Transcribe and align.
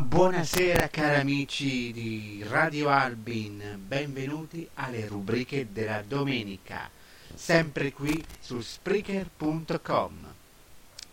Buonasera 0.00 0.88
cari 0.88 1.18
amici 1.18 1.92
di 1.92 2.44
Radio 2.48 2.88
Albin, 2.88 3.82
benvenuti 3.84 4.68
alle 4.74 5.06
rubriche 5.06 5.72
della 5.72 6.02
domenica, 6.02 6.88
sempre 7.34 7.92
qui 7.92 8.24
su 8.38 8.60
Spreaker.com. 8.60 10.34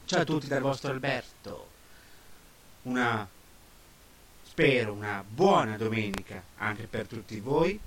Ciao 0.05 0.21
a 0.21 0.23
tutti 0.23 0.47
dal 0.47 0.61
vostro 0.61 0.91
Alberto, 0.91 1.69
una, 2.83 3.27
spero, 4.43 4.93
una 4.93 5.23
buona 5.27 5.77
domenica 5.77 6.43
anche 6.57 6.85
per 6.85 7.07
tutti 7.07 7.39
voi, 7.39 7.79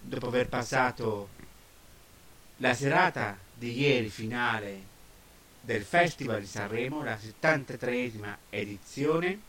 dopo 0.00 0.28
aver 0.28 0.48
passato 0.48 1.30
la 2.58 2.72
serata 2.72 3.36
di 3.52 3.80
ieri 3.80 4.08
finale 4.08 4.82
del 5.60 5.82
Festival 5.82 6.40
di 6.40 6.46
Sanremo, 6.46 7.02
la 7.02 7.16
73esima 7.16 8.36
edizione 8.48 9.48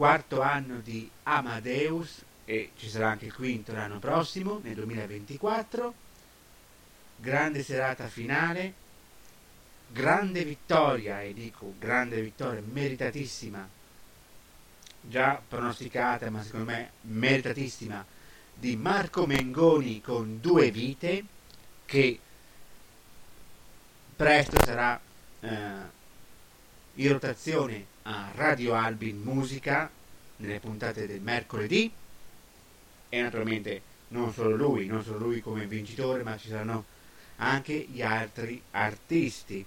quarto 0.00 0.40
anno 0.40 0.80
di 0.80 1.10
Amadeus 1.24 2.24
e 2.46 2.70
ci 2.78 2.88
sarà 2.88 3.10
anche 3.10 3.26
il 3.26 3.34
quinto 3.34 3.74
l'anno 3.74 3.98
prossimo, 3.98 4.58
nel 4.62 4.76
2024. 4.76 5.94
Grande 7.16 7.62
serata 7.62 8.08
finale, 8.08 8.72
grande 9.88 10.42
vittoria, 10.42 11.20
e 11.20 11.34
dico 11.34 11.74
grande 11.78 12.22
vittoria, 12.22 12.62
meritatissima, 12.64 13.68
già 15.02 15.42
pronosticata, 15.46 16.30
ma 16.30 16.42
secondo 16.42 16.70
me 16.70 16.92
meritatissima, 17.02 18.02
di 18.54 18.76
Marco 18.76 19.26
Mengoni 19.26 20.00
con 20.00 20.40
due 20.40 20.70
vite, 20.70 21.24
che 21.84 22.18
presto 24.16 24.64
sarà 24.64 24.98
eh, 25.40 25.48
in 26.94 27.12
rotazione 27.12 27.89
a 28.02 28.30
Radio 28.34 28.74
Albin 28.74 29.20
Musica 29.22 29.90
nelle 30.36 30.60
puntate 30.60 31.06
del 31.06 31.20
mercoledì 31.20 31.92
e 33.08 33.22
naturalmente 33.22 33.82
non 34.08 34.32
solo 34.32 34.56
lui, 34.56 34.86
non 34.86 35.02
solo 35.02 35.18
lui 35.18 35.40
come 35.40 35.66
vincitore, 35.66 36.22
ma 36.22 36.36
ci 36.36 36.48
saranno 36.48 36.84
anche 37.36 37.74
gli 37.74 38.02
altri 38.02 38.60
artisti 38.72 39.64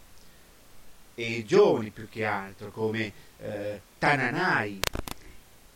e 1.16 1.44
giovani 1.46 1.92
più 1.92 2.10
che 2.10 2.26
altro 2.26 2.72
come 2.72 3.12
eh, 3.40 3.82
Tananai, 4.00 4.80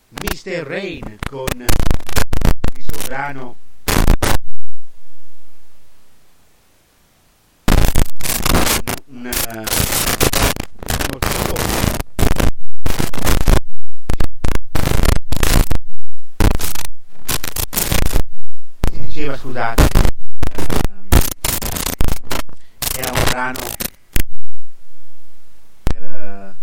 Mr. 0.10 0.64
Rain 0.64 1.18
con 1.28 1.66
il 2.76 2.84
suo 2.84 3.02
brano 3.06 3.56
un, 9.08 9.30
un, 9.30 10.27
si 19.28 19.34
diceva 19.34 19.38
scusate. 19.38 19.88
Ehm, 20.56 21.08
era 22.98 23.12
un 23.12 23.24
brano 23.26 23.60
per, 25.84 26.04
eh, 26.04 26.56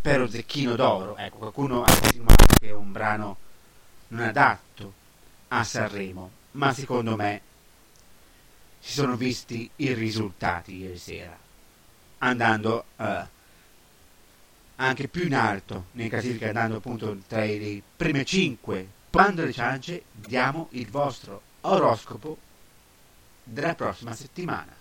per 0.00 0.30
zecchino 0.30 0.74
d'oro. 0.74 1.16
Ecco 1.16 1.36
qualcuno 1.36 1.84
ha 1.84 1.92
insinuato 1.92 2.54
che 2.58 2.68
è 2.68 2.72
un 2.72 2.90
brano 2.90 3.36
non 4.08 4.26
adatto 4.26 4.92
a 5.48 5.62
Sanremo 5.62 6.30
ma 6.52 6.72
secondo 6.72 7.14
me 7.14 7.42
si 8.80 8.92
sono 8.92 9.16
visti 9.16 9.70
i 9.76 9.92
risultati 9.92 10.78
ieri 10.78 10.98
sera 10.98 11.36
andando 12.18 12.84
eh, 12.96 13.26
anche 14.76 15.06
più 15.08 15.26
in 15.26 15.34
alto 15.34 15.86
nei 15.92 16.08
classifiche 16.08 16.48
andando 16.48 16.76
appunto 16.76 17.16
tra 17.28 17.44
i 17.44 17.80
primi 17.96 18.24
5 18.24 18.88
quando 19.10 19.44
le 19.44 19.52
ciance 19.52 20.04
diamo 20.12 20.68
il 20.70 20.88
vostro 20.88 21.42
oroscopo 21.62 22.38
della 23.42 23.74
prossima 23.74 24.14
settimana. 24.14 24.74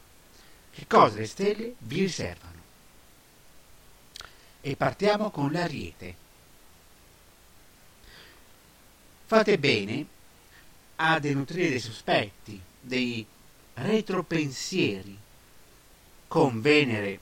Che 0.71 0.87
cosa 0.87 1.17
le 1.17 1.25
stelle 1.25 1.75
vi 1.79 2.01
riservano? 2.01 2.57
E 4.61 4.75
partiamo 4.75 5.31
con 5.31 5.51
l'ariete. 5.51 6.15
Fate 9.25 9.57
bene 9.57 10.05
a 10.97 11.19
denutrire 11.19 11.69
dei 11.69 11.79
sospetti 11.79 12.61
dei 12.79 13.25
retropensieri 13.75 15.17
con 16.27 16.61
Venere 16.61 17.19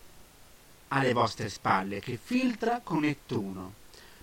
alle 0.90 1.14
vostre 1.14 1.50
spalle 1.50 2.00
che 2.00 2.18
filtra 2.22 2.82
con 2.82 3.02
Nettuno, 3.02 3.74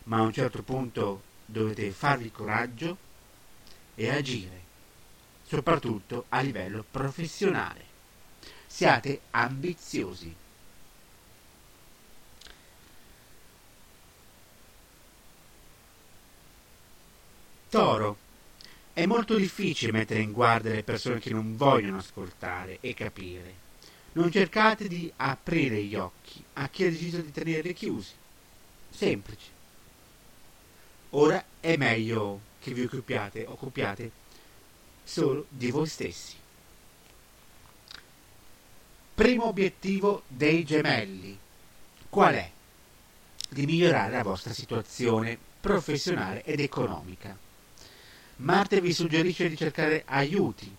ma 0.05 0.19
a 0.19 0.23
un 0.23 0.33
certo 0.33 0.63
punto 0.63 1.23
dovete 1.45 1.91
farvi 1.91 2.31
coraggio 2.31 2.97
e 3.95 4.11
agire, 4.11 4.63
soprattutto 5.55 6.27
a 6.31 6.41
livello 6.41 6.85
professionale. 6.91 7.93
Siate 8.67 9.21
ambiziosi. 9.31 10.35
Toro. 17.69 18.19
È 18.93 19.07
molto 19.07 19.35
difficile 19.37 19.91
mettere 19.91 20.21
in 20.21 20.31
guardia 20.31 20.73
le 20.73 20.85
persone 20.85 21.19
che 21.19 21.31
non 21.31 21.57
vogliono 21.57 21.99
ascoltare 21.99 22.79
e 22.81 22.95
capire. 22.95 23.63
Non 24.13 24.31
cercate 24.31 24.87
di 24.87 25.13
aprire 25.17 25.83
gli 25.83 25.97
occhi 25.97 26.43
a 26.55 26.69
chi 26.69 26.85
ha 26.85 26.91
deciso 26.91 27.21
di 27.21 27.33
tenerli 27.33 27.73
chiusi. 27.75 28.13
Semplice. 28.91 29.51
Ora 31.11 31.45
è 31.59 31.77
meglio 31.77 32.41
che 32.61 32.73
vi 32.73 32.83
occupiate, 32.83 33.45
occupiate 33.47 34.23
solo 35.05 35.47
di 35.49 35.71
voi 35.71 35.87
stessi. 35.87 36.35
Primo 39.15 39.47
obiettivo 39.47 40.23
dei 40.27 40.65
gemelli. 40.65 41.39
Qual 42.09 42.35
è? 42.35 42.51
Di 43.49 43.67
migliorare 43.67 44.13
la 44.13 44.23
vostra 44.23 44.53
situazione 44.53 45.39
professionale 45.61 46.43
ed 46.43 46.59
economica. 46.59 47.37
Marte 48.37 48.81
vi 48.81 48.93
suggerisce 48.93 49.49
di 49.49 49.57
cercare 49.57 50.03
aiuti 50.07 50.75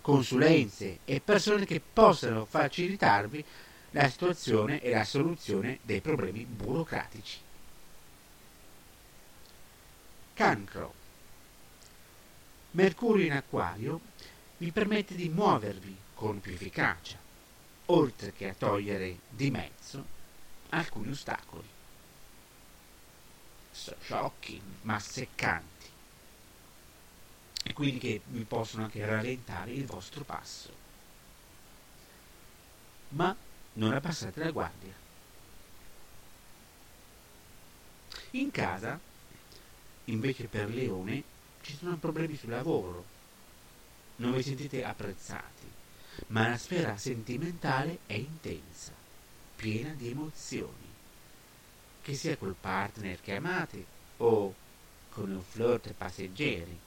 consulenze 0.00 1.00
e 1.04 1.20
persone 1.20 1.66
che 1.66 1.80
possano 1.80 2.44
facilitarvi 2.44 3.44
la 3.90 4.08
situazione 4.08 4.80
e 4.80 4.90
la 4.90 5.04
soluzione 5.04 5.78
dei 5.82 6.00
problemi 6.00 6.44
burocratici. 6.44 7.38
Cancro. 10.34 10.99
Mercurio 12.72 13.26
in 13.26 13.32
acquario 13.32 14.00
vi 14.58 14.70
permette 14.70 15.14
di 15.14 15.28
muovervi 15.28 15.96
con 16.14 16.40
più 16.40 16.52
efficacia, 16.52 17.18
oltre 17.86 18.32
che 18.32 18.50
a 18.50 18.54
togliere 18.54 19.18
di 19.28 19.50
mezzo 19.50 20.04
alcuni 20.70 21.10
ostacoli. 21.10 21.68
Sciocchi 23.72 24.60
ma 24.82 24.98
seccanti 24.98 25.86
e 27.62 27.72
quindi 27.72 27.98
che 27.98 28.20
vi 28.26 28.44
possono 28.44 28.84
anche 28.84 29.04
rallentare 29.04 29.72
il 29.72 29.86
vostro 29.86 30.24
passo. 30.24 30.80
ma 33.10 33.34
non 33.74 33.92
abbassate 33.92 34.42
la 34.42 34.50
guardia. 34.50 34.92
In 38.32 38.50
casa, 38.50 38.98
invece 40.04 40.46
per 40.46 40.68
Leone, 40.68 41.22
ci 41.62 41.76
sono 41.76 41.96
problemi 41.96 42.36
sul 42.36 42.50
lavoro. 42.50 43.04
Non 44.16 44.34
vi 44.34 44.42
sentite 44.42 44.84
apprezzati, 44.84 45.66
ma 46.28 46.48
la 46.48 46.58
sfera 46.58 46.96
sentimentale 46.96 48.00
è 48.06 48.14
intensa, 48.14 48.92
piena 49.56 49.92
di 49.92 50.10
emozioni. 50.10 50.88
Che 52.02 52.14
sia 52.14 52.36
col 52.36 52.56
partner 52.58 53.20
che 53.20 53.36
amate 53.36 53.84
o 54.18 54.54
con 55.10 55.30
un 55.30 55.42
flirt 55.42 55.92
passeggeri, 55.92 56.78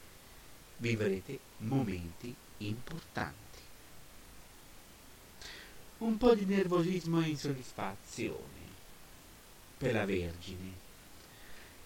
vivrete 0.78 1.40
momenti 1.58 2.34
importanti. 2.60 3.42
Un 6.00 6.18
po' 6.18 6.36
di 6.36 6.46
nervosismo 6.46 7.22
e 7.22 7.30
insoddisfazione 7.30 8.62
per 9.78 9.94
la 9.94 10.06
Vergine. 10.06 10.81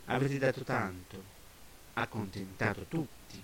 Avete 0.05 0.37
dato 0.37 0.63
tanto, 0.63 1.35
accontentato 2.01 2.85
tutti 2.87 3.43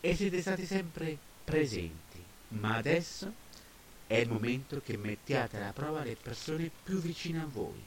e 0.00 0.14
siete 0.14 0.40
stati 0.40 0.66
sempre 0.66 1.16
presenti, 1.44 2.22
ma 2.48 2.76
adesso 2.76 3.32
è 4.06 4.16
il 4.16 4.28
momento 4.28 4.80
che 4.84 4.96
mettiate 4.96 5.56
alla 5.56 5.72
prova 5.72 6.04
le 6.04 6.16
persone 6.16 6.70
più 6.82 7.00
vicine 7.00 7.40
a 7.40 7.46
voi. 7.46 7.82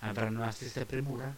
Avranno 0.00 0.40
la 0.40 0.50
stessa 0.50 0.84
premura? 0.84 1.32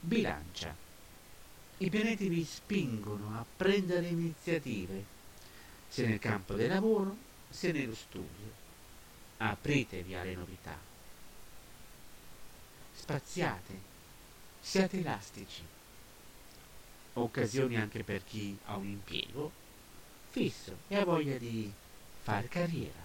Bilancia. 0.00 0.74
I 1.78 1.90
pianeti 1.90 2.28
vi 2.28 2.44
spingono 2.44 3.38
a 3.38 3.44
prendere 3.56 4.06
iniziative, 4.08 5.04
sia 5.88 6.08
nel 6.08 6.18
campo 6.18 6.54
del 6.54 6.70
lavoro 6.70 7.16
sia 7.50 7.72
nello 7.72 7.94
studio. 7.94 8.62
Apritevi 9.36 10.14
alle 10.14 10.34
novità. 10.34 10.92
Spaziate, 13.04 13.78
siate 14.62 15.00
elastici. 15.00 15.62
Occasioni 17.12 17.76
anche 17.76 18.02
per 18.02 18.24
chi 18.24 18.56
ha 18.64 18.76
un 18.76 18.86
impiego 18.86 19.52
fisso 20.30 20.78
e 20.88 20.96
ha 20.96 21.04
voglia 21.04 21.36
di 21.36 21.70
fare 22.22 22.48
carriera. 22.48 23.04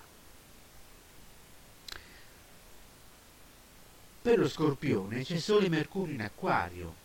Per 4.22 4.40
lo 4.40 4.48
scorpione 4.48 5.26
c'è 5.26 5.38
Sole 5.38 5.66
e 5.66 5.70
Mercurio 5.70 6.14
in 6.14 6.22
acquario, 6.22 6.96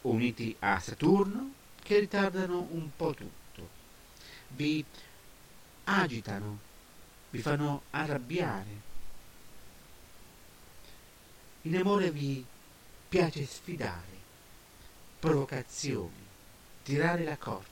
uniti 0.00 0.56
a 0.58 0.80
Saturno, 0.80 1.52
che 1.80 2.00
ritardano 2.00 2.66
un 2.72 2.90
po' 2.96 3.14
tutto. 3.14 3.68
Vi 4.48 4.84
agitano, 5.84 6.58
vi 7.30 7.40
fanno 7.40 7.82
arrabbiare. 7.90 8.90
In 11.64 11.76
amore 11.76 12.10
vi 12.10 12.44
piace 13.08 13.46
sfidare, 13.46 14.18
provocazioni, 15.20 16.26
tirare 16.82 17.22
la 17.22 17.36
corda. 17.36 17.70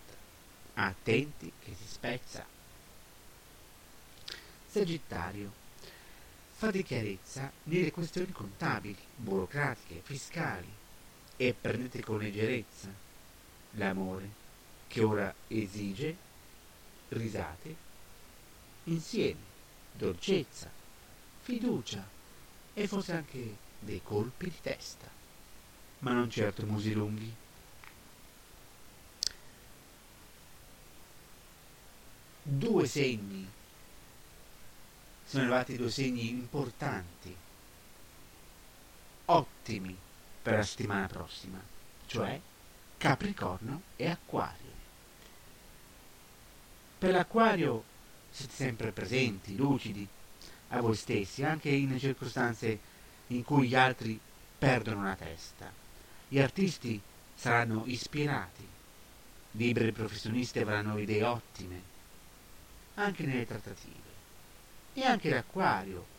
Attenti 0.75 1.51
che 1.59 1.75
si 1.75 1.89
spezza. 1.89 2.47
Sagittario. 4.69 5.53
Fate 6.53 6.85
chiarezza 6.85 7.51
nelle 7.65 7.91
questioni 7.91 8.31
contabili, 8.31 8.97
burocratiche, 9.17 10.03
fiscali 10.05 10.73
e 11.37 11.53
prendete 11.59 12.01
con 12.05 12.19
leggerezza 12.19 12.89
l'amore 13.73 14.29
che 14.87 15.03
ora 15.03 15.35
esige 15.49 16.17
risate 17.09 17.75
insieme, 18.85 19.41
dolcezza, 19.93 20.71
fiducia 21.41 22.07
e 22.75 22.87
forse 22.87 23.13
anche 23.13 23.69
dei 23.81 24.01
colpi 24.03 24.45
di 24.47 24.61
testa, 24.61 25.09
ma 26.01 26.13
non 26.13 26.31
certo 26.31 26.65
musi 26.67 26.93
lunghi. 26.93 27.35
Due 32.43 32.87
segni 32.87 33.49
sono 35.25 35.43
arrivati 35.45 35.77
due 35.77 35.91
segni 35.91 36.29
importanti, 36.29 37.35
ottimi 39.27 39.97
per 40.43 40.55
la 40.55 40.63
settimana 40.63 41.07
prossima, 41.07 41.61
cioè 42.07 42.41
Capricorno 42.99 43.83
e 43.97 44.09
Acquario. 44.09 44.69
Per 46.99 47.13
l'Acquario 47.13 47.85
siete 48.31 48.53
sempre 48.53 48.93
presenti, 48.93 49.57
lucidi, 49.57 50.07
a 50.69 50.81
voi 50.81 50.95
stessi, 50.95 51.45
anche 51.45 51.69
in 51.71 51.99
circostanze 51.99 52.79
in 53.31 53.45
cui 53.45 53.69
gli 53.69 53.75
altri 53.75 54.19
perdono 54.59 55.05
la 55.05 55.17
testa. 55.17 55.73
Gli 56.29 56.39
artisti 56.39 57.01
saranno 57.35 57.85
ispirati, 57.87 58.67
liberi 59.53 59.93
professionisti 59.93 60.59
avranno 60.59 60.99
idee 60.99 61.25
ottime, 61.25 61.83
anche 62.95 63.25
nelle 63.25 63.47
trattative. 63.47 64.09
E 64.93 65.05
anche 65.05 65.31
l'acquario. 65.31 66.19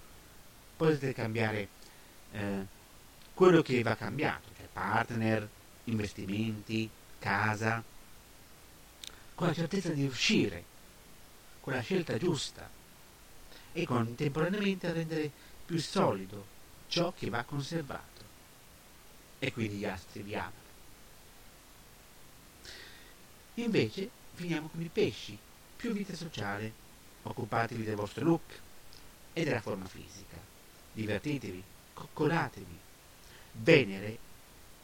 Potete 0.75 1.13
cambiare 1.13 1.67
eh, 2.31 2.65
quello 3.33 3.61
che 3.61 3.83
va 3.83 3.95
cambiato, 3.95 4.49
cioè 4.57 4.67
partner, 4.71 5.47
investimenti, 5.85 6.89
casa, 7.19 7.83
con 9.35 9.47
la 9.47 9.53
certezza 9.53 9.89
di 9.89 10.05
uscire, 10.05 10.63
con 11.59 11.73
la 11.73 11.81
scelta 11.81 12.17
giusta 12.17 12.67
e 13.73 13.85
contemporaneamente 13.85 14.91
rendere 14.91 15.29
più 15.65 15.79
solido 15.79 16.59
ciò 16.91 17.13
che 17.13 17.29
va 17.29 17.43
conservato. 17.43 18.21
E 19.39 19.53
quindi 19.53 19.77
gli 19.77 19.85
astri 19.85 20.21
vi 20.21 20.35
amano. 20.35 20.69
Invece 23.55 24.09
finiamo 24.33 24.67
con 24.67 24.81
i 24.81 24.89
pesci, 24.91 25.37
più 25.77 25.93
vita 25.93 26.13
sociale, 26.13 26.73
occupatevi 27.23 27.83
del 27.83 27.95
vostro 27.95 28.25
look 28.25 28.59
e 29.31 29.43
della 29.45 29.61
forma 29.61 29.85
fisica, 29.85 30.37
divertitevi, 30.91 31.63
coccolatevi. 31.93 32.79
Venere 33.53 34.17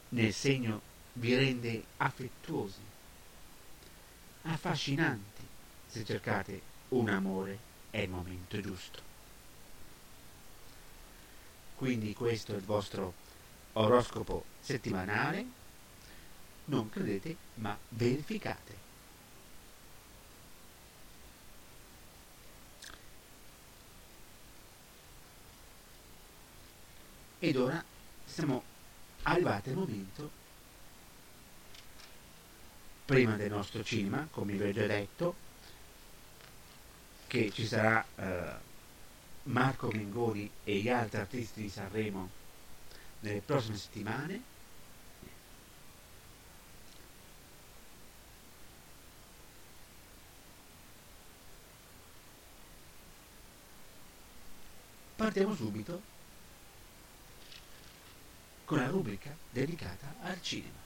nel 0.10 0.34
segno 0.34 0.82
vi 1.14 1.36
rende 1.36 1.84
affettuosi, 1.98 2.82
affascinanti. 4.44 5.46
Se 5.88 6.06
cercate 6.06 6.62
un 6.90 7.10
amore 7.10 7.60
è 7.90 8.00
il 8.00 8.10
momento 8.10 8.62
giusto. 8.62 9.07
Quindi 11.78 12.16
questo 12.16 12.54
è 12.54 12.56
il 12.56 12.64
vostro 12.64 13.14
oroscopo 13.74 14.46
settimanale. 14.60 15.46
Non 16.66 16.90
credete, 16.90 17.38
ma 17.56 17.78
verificate. 17.90 18.76
Ed 27.38 27.56
ora 27.56 27.84
siamo 28.26 28.64
arrivati 29.22 29.70
al 29.70 29.76
momento, 29.76 30.32
prima 33.06 33.36
del 33.36 33.52
nostro 33.52 33.84
cinema, 33.84 34.28
come 34.32 34.54
vi 34.54 34.68
ho 34.68 34.72
già 34.72 34.88
detto, 34.88 35.36
che 37.28 37.52
ci 37.52 37.68
sarà 37.68 38.04
eh, 38.16 38.67
Marco 39.48 39.90
Mengoni 39.92 40.50
e 40.64 40.78
gli 40.78 40.90
altri 40.90 41.20
artisti 41.20 41.62
di 41.62 41.70
Sanremo 41.70 42.30
nelle 43.22 43.40
prossime 43.40 43.78
settimane. 43.78 44.56
Partiamo 55.16 55.56
subito 55.56 56.02
con 58.66 58.78
la 58.78 58.88
rubrica 58.88 59.34
dedicata 59.50 60.14
al 60.22 60.42
cinema. 60.42 60.86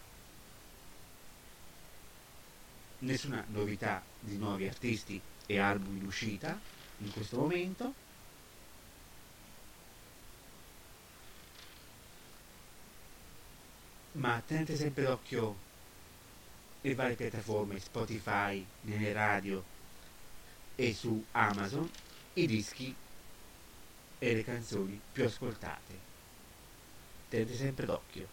Nessuna 2.99 3.43
novità 3.49 4.03
di 4.19 4.37
nuovi 4.37 4.67
artisti 4.67 5.19
e 5.47 5.57
album 5.57 5.97
in 5.97 6.05
uscita 6.05 6.57
in 6.99 7.11
questo 7.11 7.37
momento. 7.37 8.09
Ma 14.13 14.41
tenete 14.45 14.75
sempre 14.75 15.03
d'occhio 15.03 15.55
le 16.81 16.95
varie 16.95 17.15
piattaforme 17.15 17.79
Spotify, 17.79 18.65
nelle 18.81 19.13
radio 19.13 19.63
e 20.75 20.93
su 20.93 21.23
Amazon 21.31 21.89
i 22.33 22.47
dischi 22.47 22.95
e 24.19 24.33
le 24.33 24.43
canzoni 24.43 24.99
più 25.11 25.25
ascoltate 25.25 26.09
tenete 27.31 27.55
sempre 27.55 27.85
d'occhio. 27.85 28.27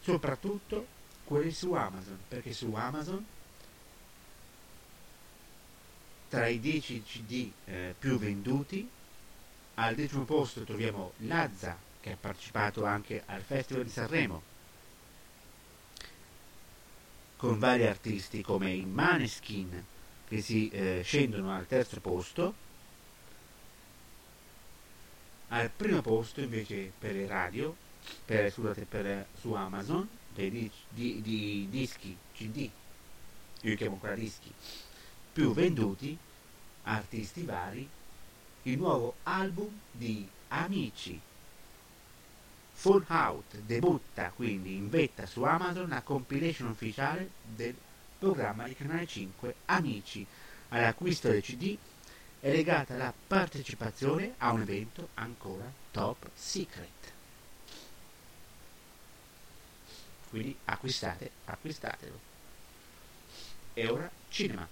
Soprattutto 0.00 0.86
quelli 1.24 1.52
su 1.52 1.74
Amazon, 1.74 2.18
perché 2.26 2.54
su 2.54 2.72
Amazon 2.72 3.24
tra 6.30 6.46
i 6.46 6.58
10 6.58 7.02
CD 7.02 7.52
eh, 7.66 7.94
più 7.98 8.18
venduti 8.18 8.88
al 9.80 9.94
decimo 9.94 10.24
posto 10.24 10.62
troviamo 10.62 11.12
Lazza 11.18 11.76
che 12.00 12.12
ha 12.12 12.16
partecipato 12.18 12.84
anche 12.84 13.22
al 13.26 13.40
Festival 13.40 13.84
di 13.84 13.90
Sanremo. 13.90 14.42
Con 17.36 17.58
vari 17.58 17.86
artisti 17.86 18.42
come 18.42 18.72
i 18.72 18.84
Maneskin 18.84 19.84
che 20.28 20.42
si 20.42 20.68
eh, 20.68 21.00
scendono 21.02 21.54
al 21.54 21.66
terzo 21.66 21.98
posto. 22.00 22.54
Al 25.48 25.70
primo 25.70 26.02
posto 26.02 26.40
invece 26.40 26.92
per 26.96 27.14
le 27.14 27.26
radio 27.26 27.74
per, 28.24 28.52
scusate, 28.52 28.84
per, 28.84 29.26
su 29.38 29.52
Amazon 29.54 30.08
dei 30.32 30.50
di, 30.50 30.70
di, 30.88 31.20
di 31.22 31.66
dischi 31.68 32.16
CD 32.34 32.58
io 32.58 32.70
li 33.70 33.76
chiamo 33.76 33.94
ancora 33.94 34.14
dischi 34.14 34.52
più 35.32 35.52
venduti 35.52 36.16
artisti 36.84 37.42
vari 37.42 37.88
il 38.62 38.76
nuovo 38.76 39.16
album 39.22 39.70
di 39.90 40.28
Amici. 40.48 41.20
Full 42.72 43.04
Out 43.08 43.56
debutta 43.58 44.32
quindi 44.34 44.74
in 44.76 44.88
vetta 44.88 45.26
su 45.26 45.42
Amazon 45.42 45.88
la 45.88 46.02
compilation 46.02 46.68
ufficiale 46.68 47.30
del 47.44 47.74
programma 48.18 48.64
di 48.64 48.74
Canale 48.74 49.06
5 49.06 49.54
Amici. 49.66 50.26
All'acquisto 50.70 51.28
del 51.28 51.42
CD 51.42 51.76
è 52.40 52.50
legata 52.50 52.96
la 52.96 53.12
partecipazione 53.26 54.34
a 54.38 54.52
un 54.52 54.62
evento 54.62 55.08
ancora 55.14 55.70
top 55.90 56.28
secret. 56.34 57.12
Quindi 60.30 60.56
acquistate 60.64 61.30
acquistatelo. 61.44 62.18
E 63.74 63.88
ora 63.88 64.10
cinema 64.28 64.66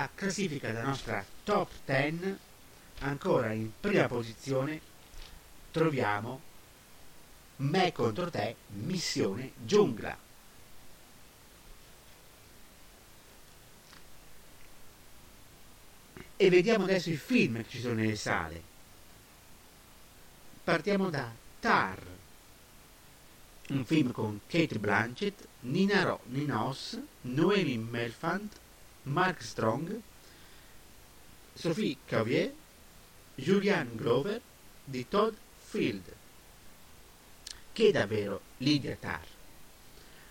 dalla 0.00 0.08
classifica 0.14 0.68
della 0.68 0.84
nostra 0.84 1.22
top 1.44 1.70
10 1.84 2.36
ancora 3.00 3.52
in 3.52 3.70
prima 3.78 4.06
posizione 4.06 4.80
troviamo 5.70 6.40
Me 7.56 7.92
contro 7.92 8.30
te 8.30 8.56
missione 8.68 9.52
giungla. 9.62 10.16
E 16.36 16.48
vediamo 16.48 16.84
adesso 16.84 17.10
i 17.10 17.16
film 17.16 17.56
che 17.62 17.68
ci 17.68 17.80
sono 17.80 17.94
nelle 17.94 18.16
sale. 18.16 18.62
Partiamo 20.64 21.10
da 21.10 21.30
Tar 21.60 22.02
un 23.68 23.84
film 23.84 24.10
con 24.10 24.40
Kate 24.46 24.78
Blanchett, 24.78 25.46
Nina, 25.60 26.02
Ro- 26.02 26.20
Nina 26.28 26.56
Ross, 26.56 26.98
Noemi 27.22 27.76
Melfant, 27.76 28.59
Mark 29.04 29.42
Strong, 29.42 30.00
Sophie 31.54 31.96
Cavier, 32.04 32.52
Julian 33.34 33.94
Glover 33.94 34.40
di 34.84 35.08
Todd 35.08 35.34
Field. 35.58 36.14
Che 37.72 37.92
davvero 37.92 38.40
Lydia 38.58 38.96
Tarr? 38.96 39.26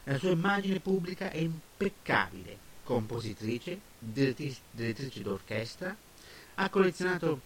La 0.04 0.18
sua 0.18 0.32
immagine 0.32 0.80
pubblica 0.80 1.30
è 1.30 1.38
impeccabile, 1.38 2.58
compositrice, 2.84 3.80
direttrice 4.00 5.22
d'orchestra, 5.22 5.96
ha 6.56 6.70
collezionato 6.70 7.42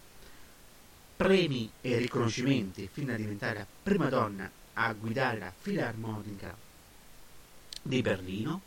premi 1.16 1.70
e 1.82 1.98
riconoscimenti 1.98 2.90
fino 2.92 3.14
a 3.14 3.18
diventare 3.18 3.60
la 3.60 3.68
prima 3.84 4.10
donna 4.10 4.50
a 4.74 4.94
guidare 4.94 5.38
la 5.38 5.54
filarmonica 5.56 6.56
di 7.82 8.02
Berlino, 8.02 8.62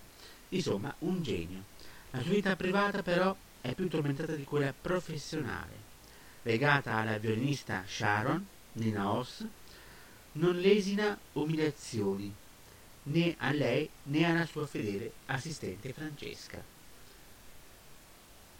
insomma 0.50 0.94
un 1.00 1.22
genio. 1.22 1.64
La 2.16 2.22
sua 2.22 2.32
vita 2.32 2.56
privata 2.56 3.02
però 3.02 3.36
è 3.60 3.74
più 3.74 3.88
tormentata 3.88 4.34
di 4.34 4.44
quella 4.44 4.72
professionale. 4.72 5.84
Legata 6.44 6.94
alla 6.94 7.18
violinista 7.18 7.84
Sharon, 7.86 8.46
Nina 8.72 9.12
Hoss, 9.12 9.44
non 10.32 10.56
lesina 10.56 11.18
umiliazioni 11.34 12.34
né 13.02 13.34
a 13.36 13.52
lei 13.52 13.90
né 14.04 14.24
alla 14.24 14.46
sua 14.46 14.66
fedele 14.66 15.12
assistente 15.26 15.92
Francesca. 15.92 16.64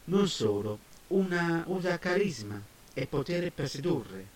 Non 0.05 0.29
solo, 0.29 0.79
una, 1.09 1.65
usa 1.69 1.99
carisma 1.99 2.61
e 2.93 3.07
potere 3.07 3.51
per 3.53 3.71
sedurre, 3.71 4.27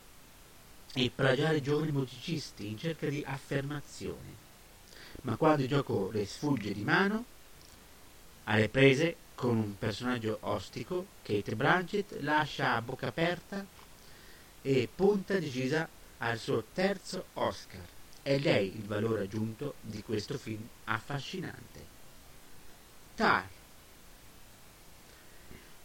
e 0.94 1.12
plagiare 1.14 1.60
giovani 1.60 1.92
musicisti 1.92 2.68
in 2.68 2.78
cerca 2.78 3.06
di 3.06 3.22
affermazione. 3.26 4.48
Ma 5.22 5.36
quando 5.36 5.60
il 5.60 5.68
gioco 5.68 6.08
le 6.10 6.24
sfugge 6.24 6.72
di 6.72 6.84
mano, 6.84 7.24
alle 8.44 8.68
prese 8.68 9.16
con 9.34 9.56
un 9.56 9.78
personaggio 9.78 10.38
ostico, 10.42 11.06
Kate 11.22 11.56
Blanchett 11.56 12.20
lascia 12.20 12.74
a 12.74 12.82
bocca 12.82 13.06
aperta 13.06 13.64
e 14.62 14.88
punta 14.94 15.38
decisa 15.38 15.88
al 16.18 16.38
suo 16.38 16.64
terzo 16.74 17.26
Oscar. 17.34 17.80
È 18.22 18.38
lei 18.38 18.76
il 18.76 18.84
valore 18.84 19.22
aggiunto 19.22 19.74
di 19.80 20.02
questo 20.02 20.36
film 20.36 20.66
affascinante. 20.84 21.86
Tar. 23.14 23.48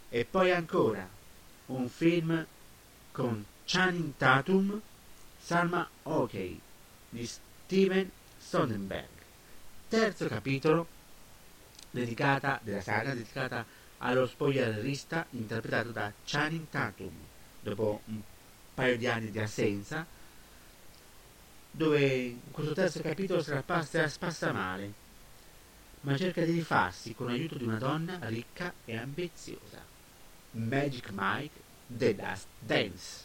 E 0.09 0.25
poi 0.25 0.51
ancora 0.51 1.07
un 1.67 1.87
film 1.89 2.45
con 3.11 3.45
Channing 3.65 4.13
Tatum 4.17 4.81
Salma 5.39 5.87
Okey 6.03 6.59
di 7.09 7.25
Steven 7.25 8.11
Sonnenberg. 8.37 9.07
Terzo 9.87 10.27
capitolo 10.27 10.87
dedicata, 11.99 12.59
della 12.63 12.81
saga 12.81 13.13
dedicata 13.13 13.65
allo 13.99 14.27
spogliarellista 14.27 15.25
interpretato 15.31 15.91
da 15.91 16.11
Channing 16.25 16.67
Tatum 16.69 17.13
dopo 17.61 18.01
un 18.05 18.21
paio 18.73 18.97
di 18.97 19.07
anni 19.07 19.31
di 19.31 19.39
assenza 19.39 20.05
dove 21.71 22.37
questo 22.51 22.73
terzo 22.73 23.01
capitolo 23.01 23.41
si 23.41 23.51
la 23.51 24.07
spassa 24.07 24.51
male 24.51 25.03
ma 26.05 26.15
cerca 26.15 26.45
di 26.45 26.51
rifarsi 26.51 27.15
con 27.15 27.27
l'aiuto 27.27 27.57
di 27.57 27.63
una 27.63 27.79
donna 27.79 28.19
ricca 28.23 28.71
e 28.85 28.95
ambiziosa. 28.95 29.83
Magic 30.51 31.09
Mike 31.11 31.59
The 31.87 32.15
Last 32.15 32.45
Dance. 32.59 33.23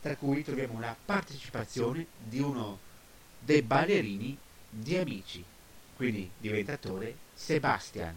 Tra 0.00 0.14
cui 0.14 0.44
troviamo 0.44 0.78
la 0.78 0.96
partecipazione 1.04 2.06
di 2.16 2.38
uno 2.38 2.78
dei 3.40 3.62
ballerini 3.62 4.38
di 4.70 4.96
Amici, 4.96 5.44
quindi 5.98 6.30
diventatore 6.38 7.14
Sebastian. 7.34 8.14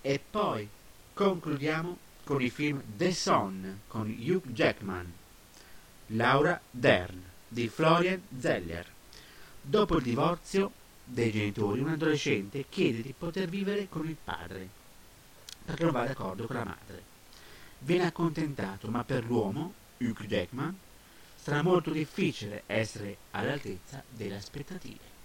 E 0.00 0.20
poi 0.30 0.68
concludiamo 1.14 1.98
con 2.24 2.42
il 2.42 2.50
film 2.50 2.82
The 2.96 3.12
Son 3.12 3.82
con 3.86 4.08
Hugh 4.08 4.48
Jackman, 4.48 5.12
Laura 6.06 6.60
Dern 6.70 7.22
di 7.46 7.68
Florian 7.68 8.22
Zeller. 8.40 8.86
Dopo 9.60 9.98
il 9.98 10.02
divorzio 10.02 10.72
dei 11.04 11.30
genitori, 11.30 11.80
un 11.80 11.90
adolescente 11.90 12.64
chiede 12.68 13.02
di 13.02 13.14
poter 13.16 13.48
vivere 13.48 13.88
con 13.88 14.08
il 14.08 14.16
padre 14.22 14.68
perché 15.64 15.84
non 15.84 15.92
va 15.92 16.06
d'accordo 16.06 16.46
con 16.46 16.56
la 16.56 16.64
madre 16.64 17.16
viene 17.80 18.06
accontentato, 18.06 18.88
ma 18.88 19.04
per 19.04 19.24
l'uomo, 19.24 19.72
Hugh 19.98 20.24
Jackman, 20.26 20.76
sarà 21.40 21.62
molto 21.62 21.90
difficile 21.90 22.64
essere 22.66 23.16
all'altezza 23.30 24.02
delle 24.10 24.36
aspettative. 24.36 25.17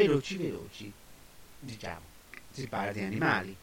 Veloci 0.00 0.36
veloci, 0.36 0.92
diciamo. 1.58 2.08
Si 2.50 2.66
parla 2.66 2.92
di 2.92 3.00
animali. 3.00 3.56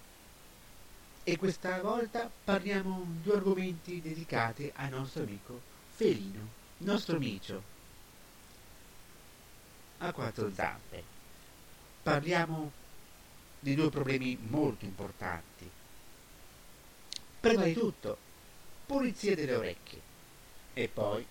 E 1.23 1.37
questa 1.37 1.81
volta 1.81 2.29
parliamo 2.43 3.05
di 3.21 3.31
argomenti 3.31 4.01
dedicati 4.01 4.71
al 4.75 4.89
nostro 4.89 5.23
amico 5.23 5.59
felino, 5.89 6.47
nostro 6.77 7.17
micio, 7.17 7.61
a 9.97 10.13
quattro 10.13 10.53
zampe. 10.53 11.03
Parliamo 12.03 12.71
di 13.59 13.75
due 13.75 13.89
problemi 13.89 14.37
molto 14.39 14.85
importanti. 14.85 15.69
Prima 17.41 17.63
di 17.63 17.73
tutto, 17.73 18.17
pulizia 18.85 19.35
delle 19.35 19.55
orecchie. 19.55 20.01
E 20.73 20.87
poi, 20.87 21.25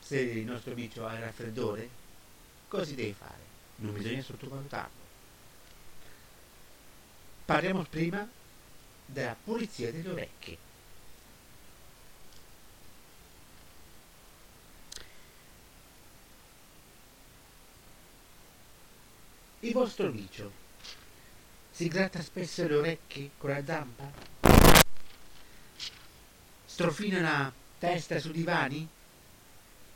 se 0.00 0.18
il 0.18 0.44
nostro 0.44 0.72
amico 0.72 1.06
ha 1.06 1.14
il 1.14 1.20
raffreddore, 1.20 1.88
cosa 2.68 2.92
deve 2.94 3.14
fare? 3.14 3.48
Non 3.80 3.94
bisogna 3.94 4.22
sottovalutarlo. 4.22 5.08
Parliamo 7.46 7.82
prima 7.84 8.28
della 9.06 9.34
pulizia 9.42 9.90
delle 9.90 10.10
orecchie. 10.10 10.58
Il 19.60 19.72
vostro 19.72 20.10
micio 20.10 20.52
si 21.70 21.88
gratta 21.88 22.20
spesso 22.22 22.66
le 22.66 22.74
orecchie 22.74 23.30
con 23.38 23.50
la 23.50 23.64
zampa? 23.64 24.10
Strofina 26.66 27.20
la 27.20 27.52
testa 27.78 28.18
su 28.18 28.30
divani? 28.30 28.86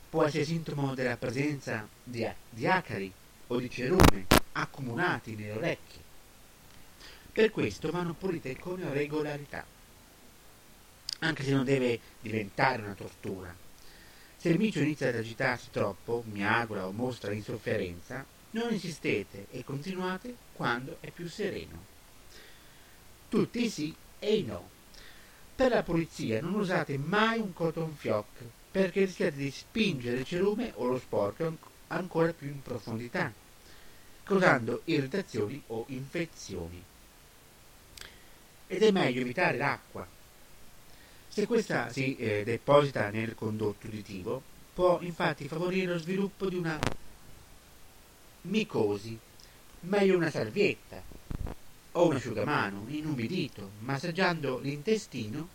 Può 0.08 0.24
essere 0.24 0.44
sintomo 0.44 0.94
della 0.94 1.16
presenza 1.16 1.86
di, 2.02 2.26
di 2.48 2.66
acari 2.66 3.12
o 3.48 3.58
di 3.58 3.70
cerume 3.70 4.26
accumulati 4.52 5.34
nelle 5.34 5.52
orecchie. 5.52 6.02
Per 7.32 7.50
questo 7.50 7.90
vanno 7.90 8.14
pulite 8.14 8.56
con 8.58 8.80
regolarità, 8.92 9.64
anche 11.20 11.42
se 11.42 11.50
non 11.50 11.64
deve 11.64 11.98
diventare 12.20 12.82
una 12.82 12.94
tortura. 12.94 13.54
Se 14.36 14.48
il 14.48 14.58
micio 14.58 14.80
inizia 14.80 15.08
ad 15.08 15.16
agitarsi 15.16 15.70
troppo, 15.70 16.22
miagola 16.26 16.86
o 16.86 16.92
mostra 16.92 17.32
insofferenza, 17.32 18.24
non 18.50 18.72
insistete 18.72 19.46
e 19.50 19.64
continuate 19.64 20.36
quando 20.52 20.98
è 21.00 21.10
più 21.10 21.28
sereno. 21.28 21.92
Tutti 23.28 23.64
i 23.64 23.68
sì 23.68 23.94
e 24.18 24.36
i 24.36 24.44
no. 24.44 24.70
Per 25.56 25.70
la 25.70 25.82
pulizia 25.82 26.40
non 26.40 26.54
usate 26.54 26.98
mai 26.98 27.38
un 27.38 27.52
cotton 27.52 27.94
fioc 27.94 28.26
perché 28.70 29.00
rischiate 29.00 29.36
di 29.36 29.50
spingere 29.50 30.18
il 30.18 30.24
cerume 30.24 30.72
o 30.76 30.86
lo 30.86 30.98
sporco 30.98 31.72
ancora 31.88 32.32
più 32.32 32.48
in 32.48 32.62
profondità, 32.62 33.32
causando 34.22 34.82
irritazioni 34.84 35.62
o 35.68 35.84
infezioni. 35.88 36.82
Ed 38.66 38.82
è 38.82 38.90
meglio 38.90 39.20
evitare 39.20 39.56
l'acqua. 39.56 40.06
Se 41.28 41.46
questa 41.46 41.90
si 41.90 42.16
eh, 42.16 42.44
deposita 42.44 43.10
nel 43.10 43.34
condotto 43.34 43.86
uditivo, 43.86 44.42
può 44.72 45.00
infatti 45.00 45.48
favorire 45.48 45.92
lo 45.92 45.98
sviluppo 45.98 46.48
di 46.48 46.56
una 46.56 46.78
micosi, 48.42 49.18
meglio 49.80 50.16
una 50.16 50.30
salvietta 50.30 51.02
o 51.92 52.08
un 52.08 52.16
asciugamano 52.16 52.84
inumbidito, 52.88 53.70
massaggiando 53.80 54.58
l'intestino, 54.58 55.48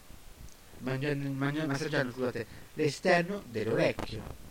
mangiando, 0.79 1.29
mangiando, 1.31 1.71
massaggiando 1.71 2.11
scusate, 2.11 2.45
l'esterno 2.73 3.43
dell'orecchio, 3.49 4.47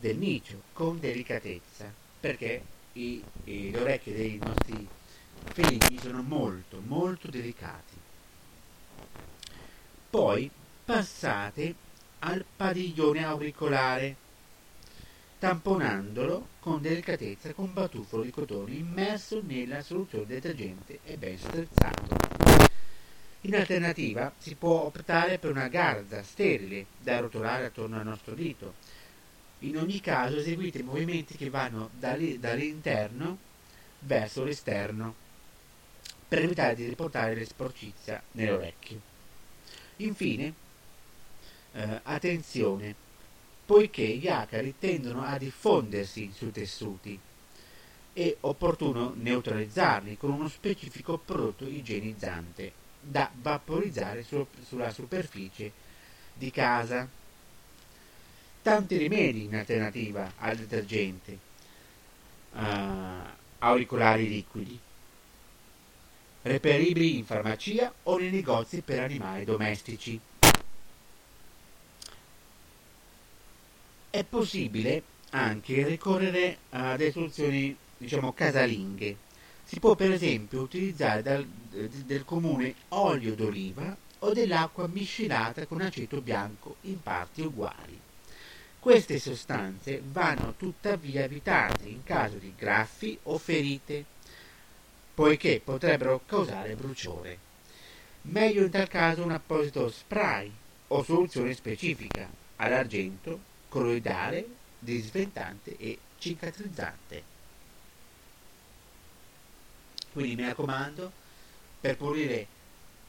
del 0.00 0.16
micio, 0.16 0.62
con 0.72 0.98
delicatezza, 0.98 1.92
perché 2.18 2.62
i, 2.94 3.22
i, 3.44 3.70
le 3.70 3.78
orecchie 3.78 4.14
dei 4.14 4.40
nostri 4.42 4.88
felini 5.44 5.98
sono 6.00 6.22
molto, 6.22 6.80
molto 6.84 7.28
delicati. 7.28 7.94
Poi 10.08 10.50
passate 10.84 11.74
al 12.20 12.44
padiglione 12.56 13.24
auricolare 13.24 14.16
tamponandolo 15.38 16.48
con 16.60 16.82
delicatezza 16.82 17.54
con 17.54 17.66
un 17.66 17.72
batuffolo 17.72 18.22
di 18.22 18.30
cotone 18.30 18.74
immerso 18.74 19.40
nella 19.42 19.82
soluzione 19.82 20.26
detergente 20.26 20.98
e 21.04 21.16
ben 21.16 21.38
strezzato. 21.38 22.16
In 23.42 23.54
alternativa 23.54 24.32
si 24.36 24.54
può 24.54 24.84
optare 24.84 25.38
per 25.38 25.50
una 25.50 25.68
garza 25.68 26.22
sterile 26.22 26.86
da 27.00 27.20
rotolare 27.20 27.64
attorno 27.66 27.98
al 27.98 28.04
nostro 28.04 28.34
dito. 28.34 28.74
In 29.60 29.76
ogni 29.76 30.00
caso 30.00 30.36
eseguite 30.36 30.82
movimenti 30.82 31.36
che 31.36 31.50
vanno 31.50 31.90
dall'interno 31.98 33.38
verso 34.00 34.42
l'esterno 34.42 35.14
per 36.26 36.42
evitare 36.44 36.74
di 36.74 36.88
riportare 36.88 37.34
le 37.34 37.44
sporcizia 37.44 38.22
nell'orecchio. 38.32 39.00
Infine, 39.96 40.54
eh, 41.72 42.00
attenzione, 42.04 42.94
poiché 43.66 44.06
gli 44.16 44.28
acari 44.28 44.74
tendono 44.78 45.22
a 45.22 45.36
diffondersi 45.36 46.32
sui 46.34 46.52
tessuti. 46.52 47.18
È 48.12 48.36
opportuno 48.40 49.12
neutralizzarli 49.14 50.16
con 50.16 50.30
uno 50.30 50.48
specifico 50.48 51.18
prodotto 51.18 51.64
igienizzante 51.64 52.72
da 53.00 53.30
vaporizzare 53.32 54.22
su, 54.22 54.46
sulla 54.66 54.90
superficie 54.90 55.70
di 56.34 56.50
casa. 56.50 57.08
Tanti 58.62 58.98
rimedi 58.98 59.44
in 59.44 59.54
alternativa 59.54 60.32
al 60.36 60.54
detergente, 60.54 61.38
uh, 62.52 62.58
auricolari 63.58 64.28
liquidi, 64.28 64.78
reperibili 66.42 67.16
in 67.16 67.24
farmacia 67.24 67.90
o 68.02 68.18
nei 68.18 68.30
negozi 68.30 68.82
per 68.82 69.00
animali 69.00 69.44
domestici. 69.44 70.20
È 74.10 74.24
possibile 74.24 75.02
anche 75.30 75.86
ricorrere 75.86 76.58
a 76.70 76.96
delle 76.96 77.12
soluzioni, 77.12 77.74
diciamo, 77.96 78.34
casalinghe. 78.34 79.16
Si 79.64 79.78
può 79.78 79.94
per 79.94 80.10
esempio 80.10 80.60
utilizzare 80.60 81.22
dal, 81.22 81.46
del 81.46 82.26
comune 82.26 82.74
olio 82.88 83.34
d'oliva 83.34 83.96
o 84.18 84.32
dell'acqua 84.34 84.86
miscelata 84.86 85.64
con 85.64 85.80
aceto 85.80 86.20
bianco 86.20 86.76
in 86.82 87.00
parti 87.02 87.40
uguali. 87.40 88.08
Queste 88.80 89.18
sostanze 89.18 90.00
vanno 90.02 90.54
tuttavia 90.56 91.24
evitate 91.24 91.86
in 91.86 92.02
caso 92.02 92.36
di 92.36 92.54
graffi 92.56 93.18
o 93.24 93.36
ferite, 93.36 94.06
poiché 95.12 95.60
potrebbero 95.62 96.22
causare 96.24 96.74
bruciore. 96.76 97.38
Meglio 98.22 98.64
in 98.64 98.70
tal 98.70 98.88
caso 98.88 99.22
un 99.22 99.32
apposito 99.32 99.90
spray 99.90 100.50
o 100.88 101.02
soluzione 101.02 101.52
specifica 101.52 102.26
all'argento 102.56 103.38
colloidale, 103.68 104.46
disventante 104.78 105.76
e 105.76 105.98
cicatrizzante. 106.18 107.22
Quindi 110.10 110.36
mi 110.36 110.46
raccomando, 110.46 111.12
per 111.82 111.98
pulire 111.98 112.46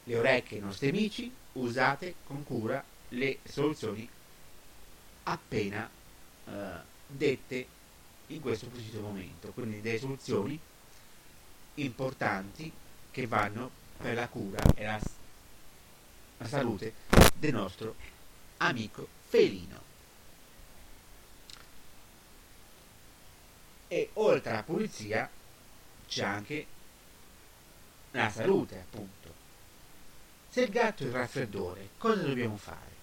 le 0.04 0.18
orecchie 0.18 0.58
ai 0.58 0.64
nostri 0.64 0.90
amici, 0.90 1.32
usate 1.52 2.16
con 2.26 2.44
cura 2.44 2.84
le 3.08 3.38
soluzioni 3.44 4.06
appena 5.24 5.88
eh, 6.46 6.50
dette 7.06 7.66
in 8.28 8.40
questo 8.40 8.66
preciso 8.66 9.00
momento. 9.00 9.48
Quindi 9.48 9.80
delle 9.80 9.98
soluzioni 9.98 10.58
importanti 11.74 12.70
che 13.10 13.26
vanno 13.26 13.70
per 13.96 14.14
la 14.14 14.28
cura 14.28 14.58
e 14.74 14.84
la, 14.84 15.00
la 16.38 16.46
salute 16.46 16.94
del 17.38 17.52
nostro 17.52 17.94
amico 18.58 19.08
felino. 19.28 19.90
e 23.92 24.08
oltre 24.14 24.52
alla 24.52 24.62
pulizia 24.62 25.28
c'è 26.08 26.24
anche 26.24 26.66
la 28.12 28.30
salute 28.30 28.78
appunto 28.78 29.34
se 30.48 30.62
il 30.62 30.70
gatto 30.70 31.02
è 31.02 31.06
il 31.08 31.12
raffreddore 31.12 31.90
cosa 31.98 32.22
dobbiamo 32.22 32.56
fare 32.56 33.01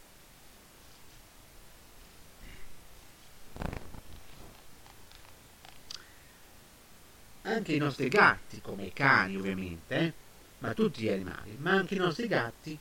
anche 7.53 7.73
i 7.73 7.77
nostri 7.77 8.07
gatti 8.07 8.62
come 8.62 8.85
i 8.85 8.93
cani 8.93 9.35
ovviamente 9.38 9.97
eh? 9.97 10.13
ma 10.59 10.73
tutti 10.73 11.01
gli 11.01 11.09
animali 11.09 11.55
ma 11.59 11.71
anche 11.71 11.95
i 11.95 11.99
nostri 11.99 12.27
gatti 12.27 12.77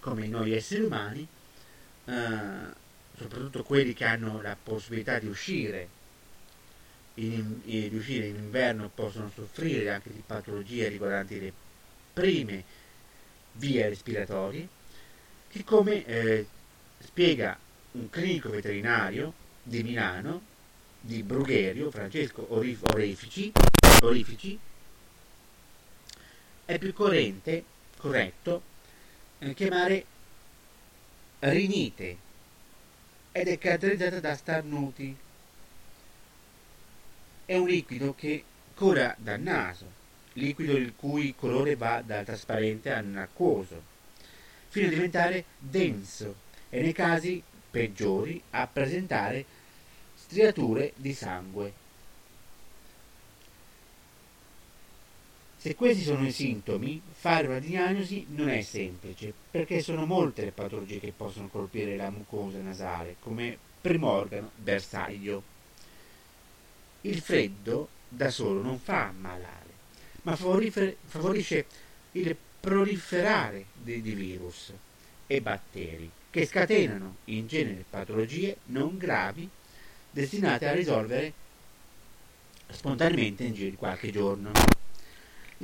come 0.00 0.26
noi 0.26 0.52
esseri 0.52 0.82
umani 0.82 1.26
eh, 2.06 2.12
soprattutto 3.16 3.62
quelli 3.62 3.94
che 3.94 4.04
hanno 4.04 4.40
la 4.42 4.56
possibilità 4.60 5.18
di 5.18 5.26
uscire 5.26 5.88
in, 7.14 7.60
in, 7.64 7.88
di 7.88 7.96
uscire 7.96 8.26
in 8.26 8.36
inverno 8.36 8.90
possono 8.92 9.30
soffrire 9.32 9.90
anche 9.90 10.10
di 10.12 10.22
patologie 10.24 10.88
riguardanti 10.88 11.40
le 11.40 11.52
prime 12.12 12.64
vie 13.52 13.88
respiratorie, 13.88 14.68
che 15.48 15.64
come 15.64 16.04
eh, 16.04 16.46
spiega 16.98 17.56
un 17.92 18.10
clinico 18.10 18.50
veterinario 18.50 19.32
di 19.62 19.82
Milano, 19.82 20.42
di 21.00 21.22
Brugherio, 21.22 21.90
Francesco 21.90 22.46
Orefici, 22.48 23.52
Orifici, 24.04 24.58
è 26.66 26.78
più 26.78 26.92
corrente, 26.92 27.64
corretto, 27.96 28.62
chiamare 29.54 30.04
rinite 31.40 32.16
ed 33.32 33.48
è 33.48 33.58
caratterizzata 33.58 34.20
da 34.20 34.34
starnuti. 34.34 35.16
È 37.46 37.56
un 37.56 37.66
liquido 37.66 38.14
che 38.14 38.44
cola 38.74 39.14
dal 39.18 39.40
naso, 39.40 39.86
liquido 40.34 40.76
il 40.76 40.94
cui 40.96 41.34
colore 41.34 41.76
va 41.76 42.00
dal 42.00 42.24
trasparente 42.24 42.92
all'acquoso, 42.92 43.82
fino 44.68 44.86
a 44.86 44.90
diventare 44.90 45.44
denso 45.58 46.36
e 46.70 46.80
nei 46.80 46.92
casi 46.92 47.42
peggiori 47.70 48.42
a 48.50 48.66
presentare 48.66 49.44
striature 50.14 50.92
di 50.96 51.12
sangue. 51.12 51.83
Se 55.64 55.74
questi 55.76 56.02
sono 56.02 56.26
i 56.26 56.30
sintomi, 56.30 57.00
fare 57.10 57.46
una 57.46 57.58
diagnosi 57.58 58.26
non 58.28 58.50
è 58.50 58.60
semplice, 58.60 59.32
perché 59.50 59.80
sono 59.80 60.04
molte 60.04 60.44
le 60.44 60.52
patologie 60.52 61.00
che 61.00 61.14
possono 61.16 61.48
colpire 61.48 61.96
la 61.96 62.10
mucosa 62.10 62.58
nasale, 62.58 63.16
come 63.18 63.56
primorgano 63.80 64.50
bersaglio. 64.56 65.42
Il 67.00 67.18
freddo 67.22 67.88
da 68.10 68.28
solo 68.28 68.60
non 68.60 68.78
fa 68.78 69.06
ammalare, 69.06 69.70
ma 70.24 70.36
favorisce 70.36 71.66
il 72.12 72.36
proliferare 72.60 73.64
di 73.72 74.00
virus 74.00 74.70
e 75.26 75.40
batteri 75.40 76.10
che 76.28 76.44
scatenano 76.44 77.16
in 77.24 77.46
genere 77.46 77.86
patologie 77.88 78.58
non 78.66 78.98
gravi 78.98 79.48
destinate 80.10 80.68
a 80.68 80.74
risolvere 80.74 81.32
spontaneamente 82.68 83.44
in 83.44 83.54
giro 83.54 83.70
di 83.70 83.76
qualche 83.76 84.12
giorno. 84.12 84.82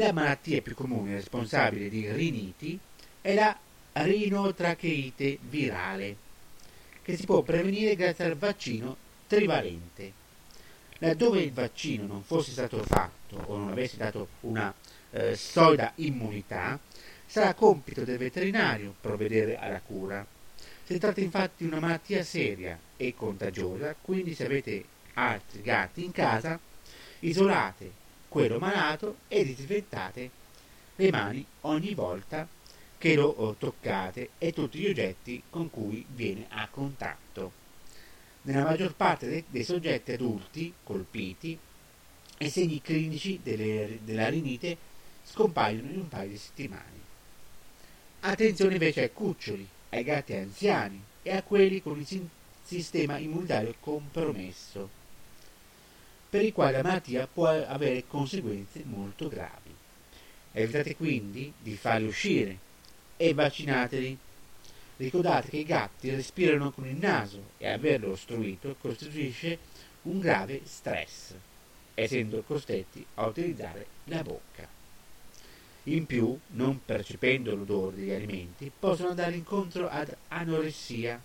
La 0.01 0.13
malattia 0.13 0.63
più 0.63 0.75
comune 0.75 1.13
responsabile 1.13 1.91
di 1.91 2.11
riniti 2.11 2.79
è 3.21 3.35
la 3.35 3.55
rinotracheite 3.93 5.39
virale, 5.43 6.17
che 7.03 7.19
si 7.19 7.27
può 7.27 7.43
prevenire 7.43 7.97
grazie 7.97 8.25
al 8.25 8.35
vaccino 8.35 8.97
trivalente. 9.27 10.11
Laddove 11.01 11.43
il 11.43 11.53
vaccino 11.53 12.07
non 12.07 12.23
fosse 12.23 12.53
stato 12.53 12.83
fatto 12.83 13.43
o 13.45 13.59
non 13.59 13.69
avesse 13.69 13.99
dato 13.99 14.29
una 14.41 14.73
eh, 15.11 15.37
solida 15.37 15.93
immunità, 15.97 16.81
sarà 17.27 17.53
compito 17.53 18.03
del 18.03 18.17
veterinario 18.17 18.95
provvedere 18.99 19.59
alla 19.59 19.83
cura. 19.83 20.27
Si 20.83 20.99
tratta 20.99 21.21
infatti 21.21 21.65
di 21.65 21.71
una 21.71 21.79
malattia 21.79 22.25
seria 22.25 22.79
e 22.97 23.15
contagiosa, 23.15 23.95
quindi 24.01 24.35
se 24.35 24.47
avete 24.47 24.83
altri 25.13 25.61
gatti 25.61 26.03
in 26.03 26.13
casa, 26.13 26.59
isolate 27.19 28.00
quello 28.31 28.61
malato 28.61 29.17
e 29.27 29.45
disinfettate 29.45 30.31
le 30.95 31.11
mani 31.11 31.45
ogni 31.63 31.95
volta 31.95 32.47
che 32.97 33.17
lo 33.17 33.57
toccate 33.59 34.31
e 34.39 34.53
tutti 34.53 34.79
gli 34.79 34.87
oggetti 34.87 35.43
con 35.51 35.69
cui 35.69 36.07
viene 36.15 36.47
a 36.51 36.69
contatto. 36.71 37.53
Nella 38.43 38.63
maggior 38.63 38.95
parte 38.95 39.27
dei, 39.27 39.45
dei 39.49 39.65
soggetti 39.65 40.13
adulti 40.13 40.73
colpiti, 40.85 41.59
i 42.39 42.49
segni 42.51 42.81
clinici 42.81 43.41
delle, 43.43 43.99
della 44.05 44.29
rinite 44.29 44.77
scompaiono 45.25 45.91
in 45.91 45.99
un 45.99 46.09
paio 46.09 46.29
di 46.29 46.39
settimane. 46.39 46.99
Attenzione 48.21 48.75
invece 48.75 49.03
ai 49.03 49.13
cuccioli, 49.13 49.67
ai 49.89 50.05
gatti 50.05 50.35
anziani 50.35 51.03
e 51.23 51.35
a 51.35 51.43
quelli 51.43 51.83
con 51.83 51.99
il 51.99 52.29
sistema 52.63 53.19
immunitario 53.19 53.75
compromesso 53.81 55.00
per 56.31 56.45
i 56.45 56.53
quali 56.53 56.75
la 56.75 56.83
malattia 56.83 57.27
può 57.27 57.49
avere 57.49 58.05
conseguenze 58.07 58.85
molto 58.85 59.27
gravi. 59.27 59.75
Evitate 60.53 60.95
quindi 60.95 61.53
di 61.61 61.75
farli 61.75 62.07
uscire 62.07 62.59
e 63.17 63.35
vaccinateli. 63.35 64.17
Ricordate 64.97 65.49
che 65.49 65.57
i 65.57 65.65
gatti 65.65 66.11
respirano 66.11 66.71
con 66.71 66.87
il 66.87 66.97
naso 66.97 67.51
e 67.59 67.69
averlo 67.69 68.13
ostruito 68.13 68.77
costituisce 68.81 69.59
un 70.03 70.21
grave 70.21 70.61
stress, 70.65 71.35
essendo 71.95 72.43
costretti 72.43 73.05
a 73.15 73.27
utilizzare 73.27 73.87
la 74.05 74.23
bocca. 74.23 74.69
In 75.85 76.07
più, 76.07 76.39
non 76.49 76.85
percependo 76.85 77.57
l'odore 77.57 77.97
degli 77.97 78.13
alimenti, 78.13 78.71
possono 78.79 79.09
andare 79.09 79.35
incontro 79.35 79.89
ad 79.89 80.15
anoressia 80.29 81.21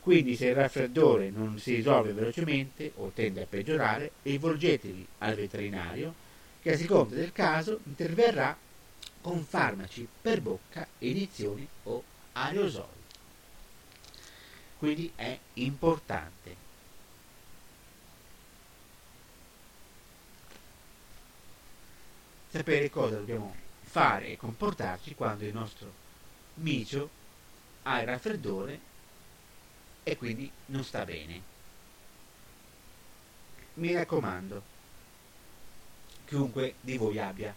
quindi 0.00 0.36
se 0.36 0.46
il 0.46 0.54
raffreddore 0.54 1.30
non 1.30 1.58
si 1.58 1.74
risolve 1.74 2.12
velocemente 2.12 2.92
o 2.96 3.10
tende 3.14 3.42
a 3.42 3.46
peggiorare, 3.46 4.12
rivolgetevi 4.22 5.06
al 5.18 5.34
veterinario 5.34 6.14
che 6.62 6.72
a 6.72 6.76
seconda 6.76 7.14
del 7.14 7.32
caso 7.32 7.80
interverrà 7.84 8.56
con 9.20 9.44
farmaci 9.44 10.08
per 10.20 10.40
bocca, 10.40 10.86
iniezioni 10.98 11.66
o 11.84 12.02
aerosoli. 12.32 12.96
Quindi 14.78 15.12
è 15.14 15.38
importante. 15.54 16.66
Sapere 22.48 22.88
cosa 22.88 23.16
dobbiamo 23.16 23.54
fare 23.82 24.28
e 24.28 24.36
comportarci 24.36 25.14
quando 25.14 25.44
il 25.44 25.52
nostro 25.52 25.92
micio 26.54 27.10
ha 27.82 28.00
il 28.00 28.06
raffreddore 28.06 28.80
e 30.08 30.16
quindi 30.16 30.50
non 30.66 30.82
sta 30.84 31.04
bene. 31.04 31.42
Mi 33.74 33.92
raccomando, 33.92 34.62
chiunque 36.24 36.76
di 36.80 36.96
voi 36.96 37.18
abbia 37.18 37.54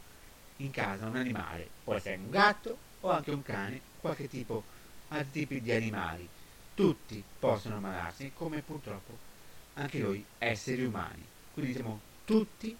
in 0.58 0.70
casa 0.70 1.06
un 1.06 1.16
animale, 1.16 1.70
può 1.84 1.96
essere 1.96 2.18
un 2.18 2.30
gatto 2.30 2.78
o 3.00 3.10
anche 3.10 3.32
un 3.32 3.42
cane, 3.42 3.80
qualche 4.02 4.28
tipo, 4.28 4.64
altri 5.08 5.32
tipi 5.32 5.62
di 5.62 5.72
animali, 5.72 6.28
tutti 6.76 7.24
possono 7.40 7.78
ammalarsi 7.78 8.34
come 8.36 8.62
purtroppo 8.62 9.18
anche 9.76 10.00
noi 10.00 10.24
esseri 10.38 10.84
umani. 10.84 11.26
Quindi 11.54 11.74
siamo 11.74 12.02
tutti, 12.26 12.76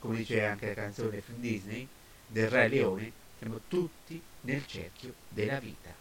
come 0.00 0.16
dice 0.16 0.44
anche 0.44 0.66
la 0.66 0.74
canzone 0.74 1.20
film 1.20 1.38
Disney, 1.38 1.86
del 2.26 2.50
Re 2.50 2.66
Leone, 2.66 3.12
siamo 3.38 3.60
tutti 3.68 4.20
nel 4.42 4.66
cerchio 4.66 5.14
della 5.28 5.60
vita. 5.60 5.94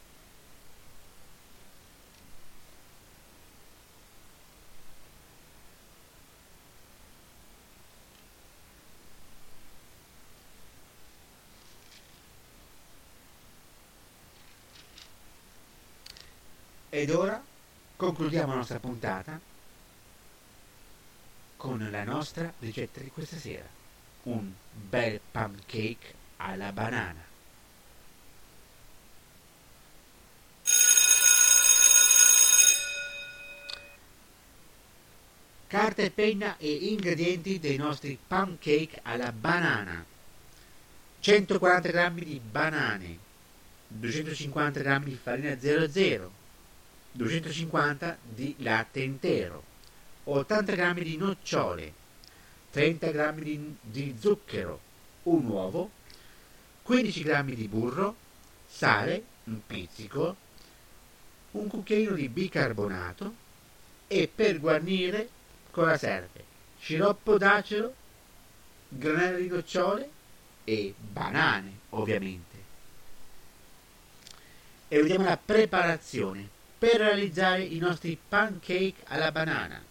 Ed 16.99 17.11
ora 17.11 17.41
concludiamo 17.95 18.49
la 18.49 18.57
nostra 18.57 18.77
puntata 18.77 19.39
con 21.55 21.87
la 21.89 22.03
nostra 22.03 22.51
ricetta 22.59 22.99
di 22.99 23.09
questa 23.09 23.37
sera. 23.37 23.63
Un 24.23 24.51
bel 24.73 25.21
pancake 25.31 26.13
alla 26.35 26.73
banana. 26.73 27.23
Carta 35.67 36.01
e 36.01 36.11
penna 36.11 36.57
e 36.57 36.69
ingredienti 36.69 37.59
dei 37.59 37.77
nostri 37.77 38.19
pancake 38.27 38.99
alla 39.03 39.31
banana. 39.31 40.03
140 41.21 42.09
g 42.09 42.23
di 42.25 42.41
banane, 42.43 43.17
250 43.87 44.81
g 44.81 45.03
di 45.05 45.15
farina 45.15 45.57
00, 45.57 46.38
250 47.11 48.17
di 48.21 48.55
latte 48.59 49.01
intero, 49.01 49.63
80 50.25 50.75
g 50.75 51.01
di 51.01 51.17
nocciole, 51.17 51.93
30 52.71 53.11
g 53.11 53.41
di, 53.41 53.75
di 53.81 54.15
zucchero, 54.19 54.79
un 55.23 55.45
uovo, 55.45 55.91
15 56.83 57.23
g 57.23 57.43
di 57.55 57.67
burro, 57.67 58.15
sale, 58.67 59.23
un 59.45 59.59
pizzico, 59.65 60.35
un 61.51 61.67
cucchiaino 61.67 62.13
di 62.13 62.29
bicarbonato 62.29 63.33
e 64.07 64.29
per 64.33 64.59
guarnire 64.59 65.29
cosa 65.71 65.97
serve? 65.97 66.43
Sciroppo 66.79 67.37
d'acero, 67.37 67.93
granelle 68.87 69.41
di 69.41 69.47
nocciole 69.47 70.09
e 70.63 70.93
banane, 70.97 71.79
ovviamente. 71.89 72.57
E 74.87 75.01
vediamo 75.01 75.25
la 75.25 75.37
preparazione 75.37 76.57
per 76.79 76.95
realizzare 76.95 77.63
i 77.63 77.77
nostri 77.77 78.17
pancake 78.17 79.03
alla 79.07 79.31
banana. 79.33 79.83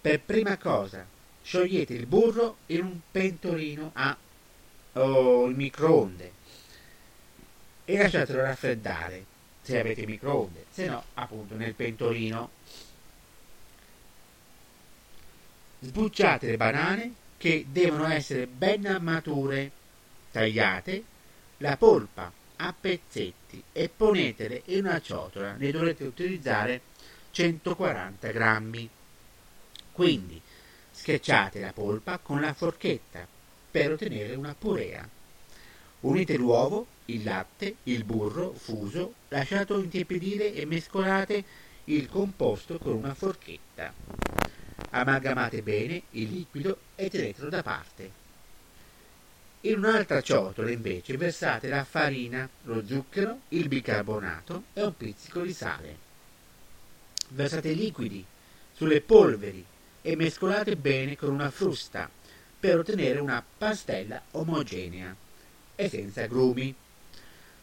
Per 0.00 0.20
prima 0.20 0.58
cosa, 0.58 1.04
sciogliete 1.42 1.94
il 1.94 2.06
burro 2.06 2.58
in 2.66 2.84
un 2.84 3.00
pentolino 3.10 3.90
a 3.94 4.16
o 4.92 5.46
il 5.46 5.56
microonde 5.56 6.32
e 7.84 7.96
lasciatelo 7.96 8.42
raffreddare 8.42 9.24
se 9.62 9.80
avete 9.80 10.06
microonde, 10.06 10.66
se 10.70 10.86
no 10.86 11.02
appunto 11.14 11.56
nel 11.56 11.74
pentolino. 11.74 12.50
Sbucciate 15.80 16.46
le 16.46 16.56
banane 16.56 17.14
che 17.36 17.66
devono 17.68 18.06
essere 18.06 18.46
ben 18.46 18.98
mature, 19.00 19.70
tagliate 20.30 21.04
la 21.58 21.76
polpa 21.76 22.44
a 22.56 22.74
pezzetti 22.78 23.62
e 23.72 23.88
ponetele 23.88 24.62
in 24.66 24.86
una 24.86 25.00
ciotola. 25.00 25.54
Ne 25.54 25.70
dovrete 25.70 26.04
utilizzare 26.04 26.80
140 27.30 28.30
grammi. 28.30 28.88
Quindi 29.92 30.40
schiacciate 30.90 31.60
la 31.60 31.72
polpa 31.72 32.18
con 32.18 32.40
la 32.40 32.52
forchetta 32.54 33.26
per 33.70 33.92
ottenere 33.92 34.34
una 34.34 34.54
purea. 34.58 35.08
Unite 36.00 36.36
l'uovo, 36.36 36.86
il 37.06 37.24
latte, 37.24 37.76
il 37.84 38.04
burro 38.04 38.52
fuso, 38.52 39.14
lasciato 39.28 39.78
intiepidire 39.78 40.54
e 40.54 40.64
mescolate 40.64 41.44
il 41.84 42.08
composto 42.08 42.78
con 42.78 42.94
una 42.94 43.14
forchetta. 43.14 43.92
Amalgamate 44.90 45.62
bene 45.62 46.02
il 46.12 46.30
liquido 46.30 46.78
e 46.94 47.10
tenetelo 47.10 47.48
da 47.48 47.62
parte. 47.62 48.24
In 49.66 49.78
un'altra 49.78 50.20
ciotola 50.20 50.70
invece 50.70 51.16
versate 51.16 51.68
la 51.68 51.82
farina, 51.82 52.48
lo 52.62 52.86
zucchero, 52.86 53.40
il 53.48 53.66
bicarbonato 53.66 54.64
e 54.72 54.82
un 54.84 54.96
pizzico 54.96 55.40
di 55.40 55.52
sale. 55.52 55.96
Versate 57.30 57.72
liquidi 57.72 58.24
sulle 58.72 59.00
polveri 59.00 59.64
e 60.02 60.14
mescolate 60.14 60.76
bene 60.76 61.16
con 61.16 61.32
una 61.32 61.50
frusta 61.50 62.08
per 62.60 62.78
ottenere 62.78 63.18
una 63.18 63.44
pastella 63.58 64.22
omogenea 64.32 65.12
e 65.74 65.88
senza 65.88 66.26
grumi. 66.26 66.72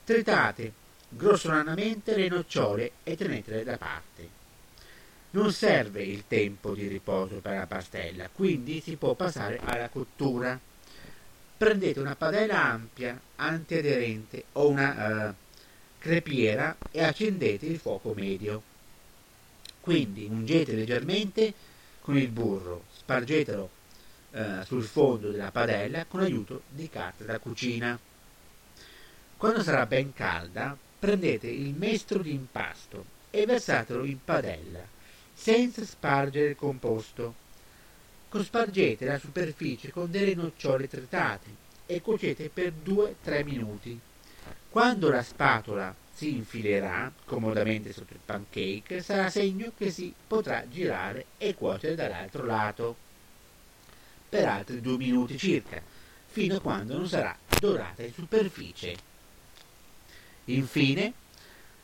Tritate 0.03 0.73
grossolanamente 1.07 2.17
le 2.17 2.27
nocciole 2.27 2.91
e 3.03 3.15
tenetele 3.15 3.63
da 3.63 3.77
parte. 3.77 4.29
Non 5.29 5.53
serve 5.53 6.03
il 6.03 6.25
tempo 6.27 6.73
di 6.73 6.85
riposo 6.85 7.35
per 7.35 7.55
la 7.55 7.65
pastella, 7.65 8.27
quindi 8.27 8.81
si 8.81 8.97
può 8.97 9.13
passare 9.13 9.57
alla 9.63 9.87
cottura. 9.87 10.59
Prendete 11.63 12.01
una 12.01 12.17
padella 12.17 12.61
ampia, 12.61 13.17
antiaderente 13.37 14.43
o 14.51 14.67
una 14.67 15.29
uh, 15.29 15.33
crepiera 15.97 16.75
e 16.91 17.01
accendete 17.01 17.65
il 17.65 17.79
fuoco 17.79 18.13
medio. 18.13 18.61
Quindi 19.79 20.27
ungete 20.29 20.73
leggermente 20.73 21.53
con 22.01 22.17
il 22.17 22.27
burro, 22.27 22.83
spargetelo 22.97 23.69
uh, 24.31 24.63
sul 24.65 24.83
fondo 24.83 25.31
della 25.31 25.51
padella 25.51 26.03
con 26.03 26.19
aiuto 26.19 26.63
di 26.67 26.89
carta 26.89 27.23
da 27.23 27.39
cucina. 27.39 27.97
Quando 29.37 29.63
sarà 29.63 29.85
ben 29.85 30.11
calda, 30.11 30.77
prendete 30.99 31.47
il 31.47 31.73
mestro 31.75 32.21
di 32.21 32.33
impasto 32.33 33.05
e 33.31 33.45
versatelo 33.45 34.03
in 34.03 34.21
padella 34.21 34.85
senza 35.33 35.85
spargere 35.85 36.49
il 36.49 36.55
composto. 36.57 37.35
Cospargete 38.33 39.05
la 39.05 39.19
superficie 39.19 39.91
con 39.91 40.09
delle 40.09 40.33
nocciole 40.33 40.87
tritate 40.87 41.55
e 41.85 42.01
cuocete 42.01 42.49
per 42.49 42.73
2-3 42.83 43.43
minuti. 43.43 43.99
Quando 44.71 45.11
la 45.11 45.21
spatola 45.21 45.93
si 46.11 46.33
infilerà 46.37 47.13
comodamente 47.25 47.93
sotto 47.93 48.13
il 48.13 48.19
pancake, 48.25 49.03
sarà 49.03 49.29
segno 49.29 49.71
che 49.77 49.91
si 49.91 50.11
potrà 50.25 50.67
girare 50.67 51.25
e 51.37 51.53
cuocere 51.53 51.93
dall'altro 51.93 52.43
lato 52.43 52.95
per 54.27 54.47
altri 54.47 54.81
2 54.81 54.97
minuti 54.97 55.37
circa, 55.37 55.79
fino 56.25 56.55
a 56.55 56.59
quando 56.59 56.97
non 56.97 57.07
sarà 57.07 57.37
dorata 57.59 58.01
in 58.01 58.13
superficie. 58.13 58.95
Infine, 60.45 61.13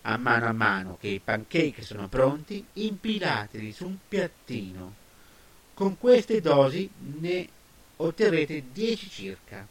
a 0.01 0.17
mano 0.17 0.47
a 0.47 0.53
mano 0.53 0.97
che 0.99 1.09
i 1.09 1.21
pancake 1.23 1.83
sono 1.83 2.07
pronti, 2.07 2.65
impilateli 2.73 3.71
su 3.71 3.85
un 3.85 3.97
piattino. 4.07 5.07
Con 5.79 5.97
queste 5.97 6.41
dosi 6.41 6.89
ne 7.19 7.47
otterrete 7.95 8.65
10 8.73 9.09
circa. 9.09 9.65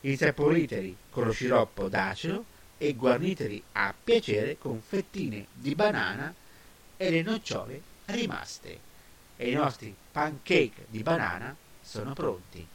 Insaporiteli 0.00 0.96
con 1.10 1.26
lo 1.26 1.32
sciroppo 1.32 1.88
d'acero 1.88 2.46
e 2.78 2.94
guarniteli 2.94 3.62
a 3.72 3.92
piacere 3.92 4.56
con 4.56 4.80
fettine 4.80 5.48
di 5.52 5.74
banana 5.74 6.34
e 6.96 7.10
le 7.10 7.20
nocciole 7.20 7.78
rimaste. 8.06 8.78
E 9.36 9.50
i 9.50 9.52
nostri 9.52 9.94
pancake 10.12 10.86
di 10.88 11.02
banana 11.02 11.54
sono 11.82 12.14
pronti. 12.14 12.66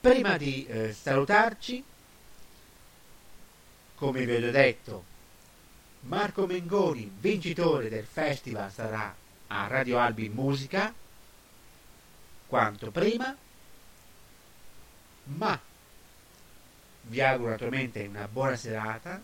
Prima 0.00 0.36
di 0.36 0.64
eh, 0.64 0.92
salutarci, 0.92 1.82
come 3.96 4.24
vi 4.24 4.44
ho 4.44 4.50
detto, 4.52 5.09
Marco 6.00 6.46
Mengoni, 6.46 7.12
vincitore 7.20 7.88
del 7.88 8.06
festival, 8.06 8.72
sarà 8.72 9.14
a 9.48 9.66
Radio 9.66 9.98
Albi 9.98 10.28
Musica. 10.28 10.92
Quanto 12.46 12.90
prima, 12.90 13.36
ma 15.24 15.60
vi 17.02 17.20
auguro 17.20 17.50
naturalmente 17.50 18.06
una 18.06 18.26
buona 18.26 18.56
serata, 18.56 19.20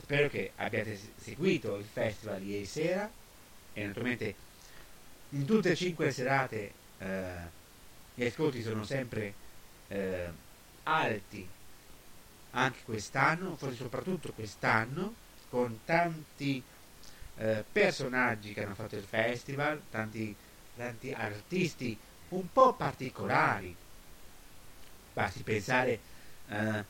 spero 0.00 0.28
che 0.28 0.52
abbiate 0.56 0.98
seguito 1.16 1.76
il 1.76 1.84
festival 1.84 2.42
ieri 2.42 2.64
sera. 2.64 3.10
E 3.72 3.86
naturalmente 3.86 4.34
in 5.30 5.44
tutte 5.44 5.72
e 5.72 5.76
cinque 5.76 6.06
le 6.06 6.12
serate 6.12 6.72
eh, 6.98 7.32
gli 8.14 8.24
ascolti 8.24 8.62
sono 8.62 8.84
sempre 8.84 9.34
eh, 9.88 10.30
alti. 10.84 11.46
Anche 12.52 12.78
quest'anno, 12.84 13.56
forse 13.56 13.76
soprattutto 13.76 14.32
quest'anno, 14.32 15.26
con 15.50 15.80
tanti 15.84 16.62
eh, 17.36 17.64
personaggi 17.70 18.52
che 18.52 18.64
hanno 18.64 18.74
fatto 18.74 18.96
il 18.96 19.04
festival, 19.04 19.80
tanti, 19.90 20.34
tanti 20.76 21.12
artisti 21.12 21.96
un 22.30 22.52
po' 22.52 22.74
particolari. 22.74 23.74
Basti 25.12 25.42
pensare 25.42 26.00
eh, 26.48 26.84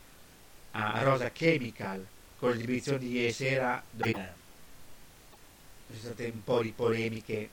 a 0.73 1.03
Rosa 1.03 1.31
Chemical 1.31 2.07
con 2.39 2.51
l'esibizione 2.51 2.99
di 2.99 3.11
ieri 3.11 3.33
sera 3.33 3.83
dove 3.91 4.37
ci 5.91 5.99
sono 5.99 6.15
state 6.15 6.31
un 6.33 6.45
po' 6.45 6.63
di 6.63 6.73
polemiche 6.73 7.49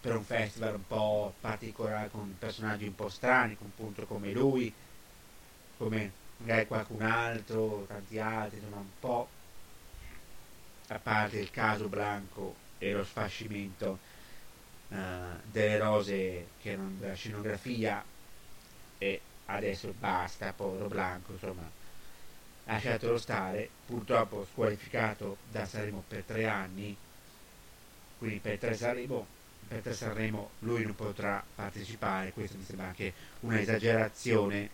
per 0.00 0.16
un 0.16 0.24
festival 0.24 0.74
un 0.74 0.86
po' 0.86 1.32
particolare 1.40 2.10
con 2.10 2.34
personaggi 2.38 2.86
un 2.86 2.94
po' 2.94 3.08
strani, 3.08 3.56
appunto 3.60 4.04
come 4.04 4.32
lui, 4.32 4.72
come 5.78 6.10
magari 6.38 6.66
qualcun 6.66 7.02
altro, 7.02 7.84
tanti 7.86 8.18
altri, 8.18 8.58
insomma 8.58 8.78
un 8.78 8.90
po' 8.98 9.28
a 10.92 10.98
parte 10.98 11.38
il 11.38 11.50
caso 11.50 11.88
Blanco 11.88 12.56
e 12.78 12.92
lo 12.92 13.04
sfascimento 13.04 13.98
uh, 14.88 14.96
delle 15.50 15.78
rose 15.78 16.48
che 16.60 16.72
erano 16.72 16.94
della 16.98 17.14
scenografia 17.14 18.04
e 18.98 19.20
adesso 19.46 19.94
basta, 19.98 20.52
povero 20.52 20.88
Blanco, 20.88 21.32
insomma 21.32 21.68
lasciatelo 22.64 23.18
stare, 23.18 23.68
purtroppo 23.86 24.46
squalificato 24.50 25.38
da 25.50 25.64
Sanremo 25.66 26.04
per 26.06 26.22
tre 26.22 26.46
anni, 26.46 26.96
quindi 28.18 28.38
per 28.38 28.58
tre 28.58 28.74
Sanremo 28.74 29.40
per 29.80 29.94
Sanremo 29.96 30.50
lui 30.60 30.84
non 30.84 30.94
potrà 30.94 31.42
partecipare, 31.54 32.32
questo 32.32 32.58
mi 32.58 32.64
sembra 32.64 32.86
anche 32.86 33.14
un'esagerazione, 33.40 34.70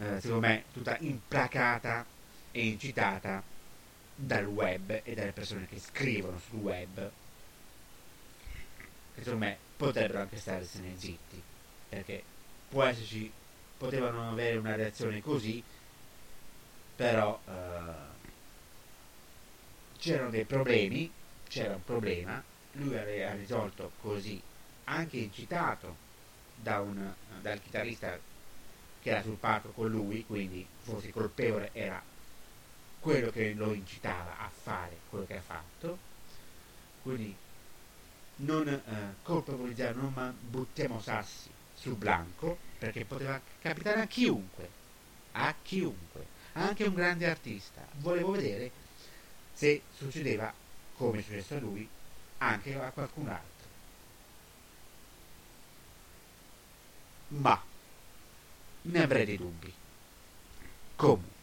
eh, 0.00 0.20
secondo 0.20 0.46
me 0.46 0.64
tutta 0.72 0.96
implacata 0.98 2.04
e 2.50 2.66
incitata 2.66 3.42
dal 4.20 4.46
web 4.46 5.00
e 5.04 5.14
dalle 5.14 5.32
persone 5.32 5.66
che 5.66 5.78
scrivono 5.78 6.40
sul 6.40 6.58
web, 6.58 7.10
secondo 9.14 9.38
me 9.38 9.56
potrebbero 9.76 10.20
anche 10.20 10.38
starsene 10.38 10.94
zitti, 10.96 11.40
perché 11.88 12.22
può 12.68 12.82
esserci, 12.82 13.30
potevano 13.76 14.28
avere 14.28 14.56
una 14.56 14.74
reazione 14.74 15.22
così, 15.22 15.62
però 16.96 17.40
eh, 17.46 17.52
c'erano 19.98 20.30
dei 20.30 20.44
problemi, 20.44 21.10
c'era 21.46 21.74
un 21.74 21.84
problema 21.84 22.42
lui 22.72 22.96
aveva 22.96 23.32
risolto 23.32 23.92
così, 24.00 24.40
anche 24.84 25.18
incitato 25.18 26.06
da 26.54 26.80
un, 26.80 27.12
dal 27.40 27.60
chitarrista 27.60 28.18
che 29.00 29.10
era 29.10 29.22
sul 29.22 29.36
palco 29.36 29.70
con 29.70 29.88
lui, 29.88 30.24
quindi 30.26 30.66
forse 30.82 31.10
colpevole 31.10 31.70
era 31.72 32.02
quello 33.08 33.30
che 33.30 33.54
lo 33.54 33.72
incitava 33.72 34.36
a 34.36 34.50
fare 34.50 34.98
quello 35.08 35.24
che 35.24 35.38
ha 35.38 35.40
fatto. 35.40 35.96
Quindi 37.02 37.34
non 38.36 38.68
eh, 38.68 39.14
colpevolizziamo, 39.22 40.10
non 40.10 40.36
buttiamo 40.38 41.00
sassi 41.00 41.48
su 41.72 41.96
Blanco, 41.96 42.58
perché 42.78 43.06
poteva 43.06 43.40
capitare 43.62 44.02
a 44.02 44.06
chiunque, 44.06 44.68
a 45.32 45.54
chiunque, 45.62 46.26
anche 46.52 46.84
un 46.84 46.92
grande 46.92 47.30
artista. 47.30 47.80
Volevo 47.92 48.32
vedere 48.32 48.70
se 49.54 49.80
succedeva 49.96 50.52
come 50.94 51.20
è 51.20 51.22
successo 51.22 51.54
a 51.54 51.60
lui 51.60 51.88
anche 52.36 52.74
a 52.78 52.90
qualcun 52.90 53.28
altro. 53.28 53.68
Ma 57.28 57.58
ne 58.82 59.02
avrei 59.02 59.24
dei 59.24 59.38
dubbi. 59.38 59.72
Comunque, 60.94 61.37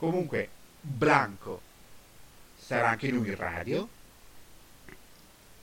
comunque 0.00 0.48
Blanco 0.80 1.60
sarà 2.56 2.88
anche 2.88 3.10
lui 3.10 3.28
in 3.28 3.36
radio, 3.36 3.86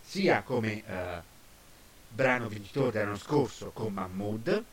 sia 0.03 0.43
come 0.43 0.83
eh, 0.85 1.21
brano 2.07 2.47
vincitore 2.47 2.91
dell'anno 2.91 3.17
scorso 3.17 3.71
con 3.71 3.91
Mahmood, 3.93 4.63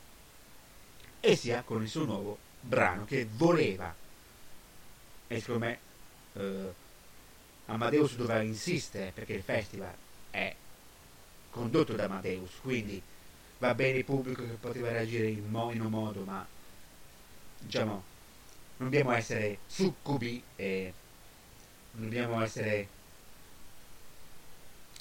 e 1.18 1.36
sia 1.36 1.62
con 1.62 1.80
il 1.80 1.88
suo 1.88 2.04
nuovo 2.04 2.36
brano 2.60 3.06
che 3.06 3.26
voleva. 3.26 3.94
E 5.28 5.40
secondo 5.40 5.64
me 5.64 5.78
eh, 6.34 6.74
Amadeus 7.64 8.16
doveva 8.16 8.42
insistere 8.42 9.12
perché 9.12 9.32
il 9.32 9.42
festival 9.42 9.94
è 10.30 10.54
condotto 11.48 11.94
da 11.94 12.04
Amadeus, 12.04 12.58
quindi 12.60 13.00
va 13.56 13.74
bene 13.74 13.96
il 13.96 14.04
pubblico 14.04 14.42
che 14.42 14.58
poteva 14.60 14.90
reagire 14.90 15.26
in, 15.26 15.48
mo- 15.48 15.72
in 15.72 15.80
un 15.80 15.90
modo, 15.90 16.22
ma 16.24 16.46
diciamo 17.60 18.12
non 18.76 18.90
dobbiamo 18.90 19.12
essere 19.12 19.58
succubi 19.66 20.42
e 20.56 20.92
non 21.92 22.04
dobbiamo 22.04 22.42
essere 22.42 22.88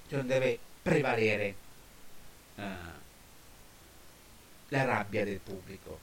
cioè 0.08 0.18
non 0.20 0.28
deve 0.28 0.60
prevalere 0.82 1.56
uh, 2.56 2.62
la 4.68 4.84
rabbia 4.84 5.24
del 5.24 5.40
pubblico. 5.40 6.00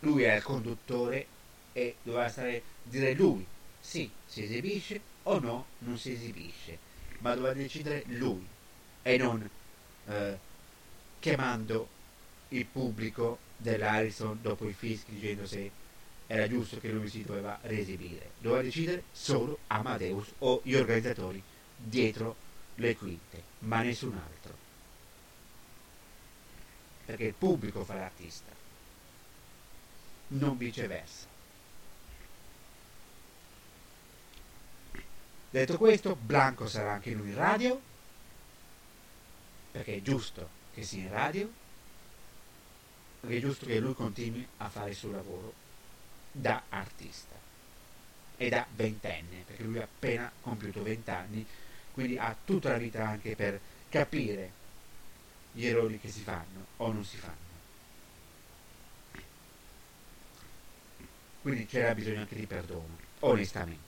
Lui 0.00 0.22
è 0.24 0.34
il 0.36 0.42
conduttore 0.42 1.26
e 1.72 1.96
doveva 2.02 2.28
stare 2.28 2.62
dire 2.82 3.12
lui 3.14 3.46
sì 3.80 4.10
si 4.26 4.42
esibisce 4.42 5.00
o 5.24 5.38
no 5.38 5.66
non 5.78 5.98
si 5.98 6.12
esibisce 6.12 6.78
ma 7.18 7.34
doveva 7.34 7.52
decidere 7.54 8.02
lui 8.06 8.46
e 9.02 9.16
non 9.16 9.48
uh, 10.06 10.12
chiamando 11.20 11.88
il 12.48 12.64
pubblico 12.66 13.38
dell'Harrison 13.56 14.38
dopo 14.40 14.68
i 14.68 14.72
fischi 14.72 15.12
dicendo 15.12 15.46
se 15.46 15.70
era 16.26 16.48
giusto 16.48 16.78
che 16.78 16.90
lui 16.90 17.08
si 17.08 17.22
doveva 17.22 17.58
resibire. 17.62 18.32
Doveva 18.38 18.62
decidere 18.62 19.04
solo 19.12 19.60
Amadeus 19.68 20.32
o 20.38 20.60
gli 20.64 20.74
organizzatori 20.74 21.42
dietro 21.76 22.36
le 22.76 22.96
quinte, 22.96 23.42
ma 23.60 23.82
nessun 23.82 24.14
altro. 24.14 24.54
Perché 27.04 27.24
il 27.24 27.34
pubblico 27.34 27.84
fa 27.84 27.94
l'artista, 27.94 28.52
non 30.28 30.56
viceversa. 30.56 31.34
Detto 35.48 35.78
questo, 35.78 36.16
Blanco 36.16 36.66
sarà 36.66 36.94
anche 36.94 37.12
lui 37.12 37.28
in 37.28 37.36
radio, 37.36 37.80
perché 39.70 39.96
è 39.96 40.02
giusto 40.02 40.48
che 40.74 40.82
sia 40.82 41.02
in 41.02 41.10
radio, 41.10 41.50
perché 43.20 43.36
è 43.36 43.40
giusto 43.40 43.64
che 43.64 43.78
lui 43.78 43.94
continui 43.94 44.46
a 44.58 44.68
fare 44.68 44.90
il 44.90 44.96
suo 44.96 45.12
lavoro 45.12 45.64
da 46.38 46.64
artista 46.68 47.34
e 48.36 48.48
da 48.50 48.66
ventenne, 48.74 49.44
perché 49.46 49.62
lui 49.62 49.78
ha 49.78 49.84
appena 49.84 50.30
compiuto 50.40 50.82
vent'anni, 50.82 51.46
quindi 51.92 52.18
ha 52.18 52.36
tutta 52.44 52.70
la 52.70 52.76
vita 52.76 53.06
anche 53.08 53.34
per 53.34 53.58
capire 53.88 54.64
gli 55.52 55.64
errori 55.64 55.98
che 55.98 56.10
si 56.10 56.20
fanno 56.20 56.66
o 56.76 56.92
non 56.92 57.04
si 57.04 57.16
fanno. 57.16 57.44
Quindi 61.40 61.64
c'era 61.66 61.94
bisogno 61.94 62.20
anche 62.20 62.34
di 62.34 62.46
perdono, 62.46 62.98
onestamente. 63.20 63.84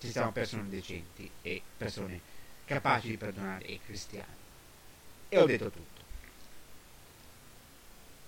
Ci 0.00 0.10
siamo 0.10 0.32
persone 0.32 0.68
decenti 0.68 1.30
e 1.42 1.62
persone 1.76 2.20
capaci 2.64 3.08
di 3.08 3.16
perdonare 3.16 3.64
e 3.66 3.78
cristiani. 3.84 4.34
E 5.28 5.38
ho 5.38 5.46
detto 5.46 5.70
tutto. 5.70 6.02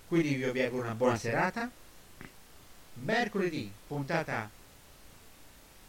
Quindi 0.06 0.36
vi 0.36 0.62
auguro 0.62 0.84
una 0.84 0.94
buona 0.94 1.16
serata. 1.16 1.68
Mercoledì, 3.02 3.70
puntata 3.86 4.50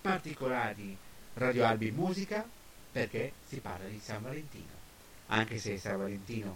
particolare 0.01 0.75
di 0.75 0.95
Radio 1.35 1.65
Albi 1.65 1.91
Musica, 1.91 2.45
perché 2.91 3.31
si 3.47 3.59
parla 3.59 3.87
di 3.87 3.99
San 3.99 4.21
Valentino. 4.21 4.85
Anche 5.27 5.57
se 5.57 5.77
San 5.77 5.97
Valentino 5.97 6.55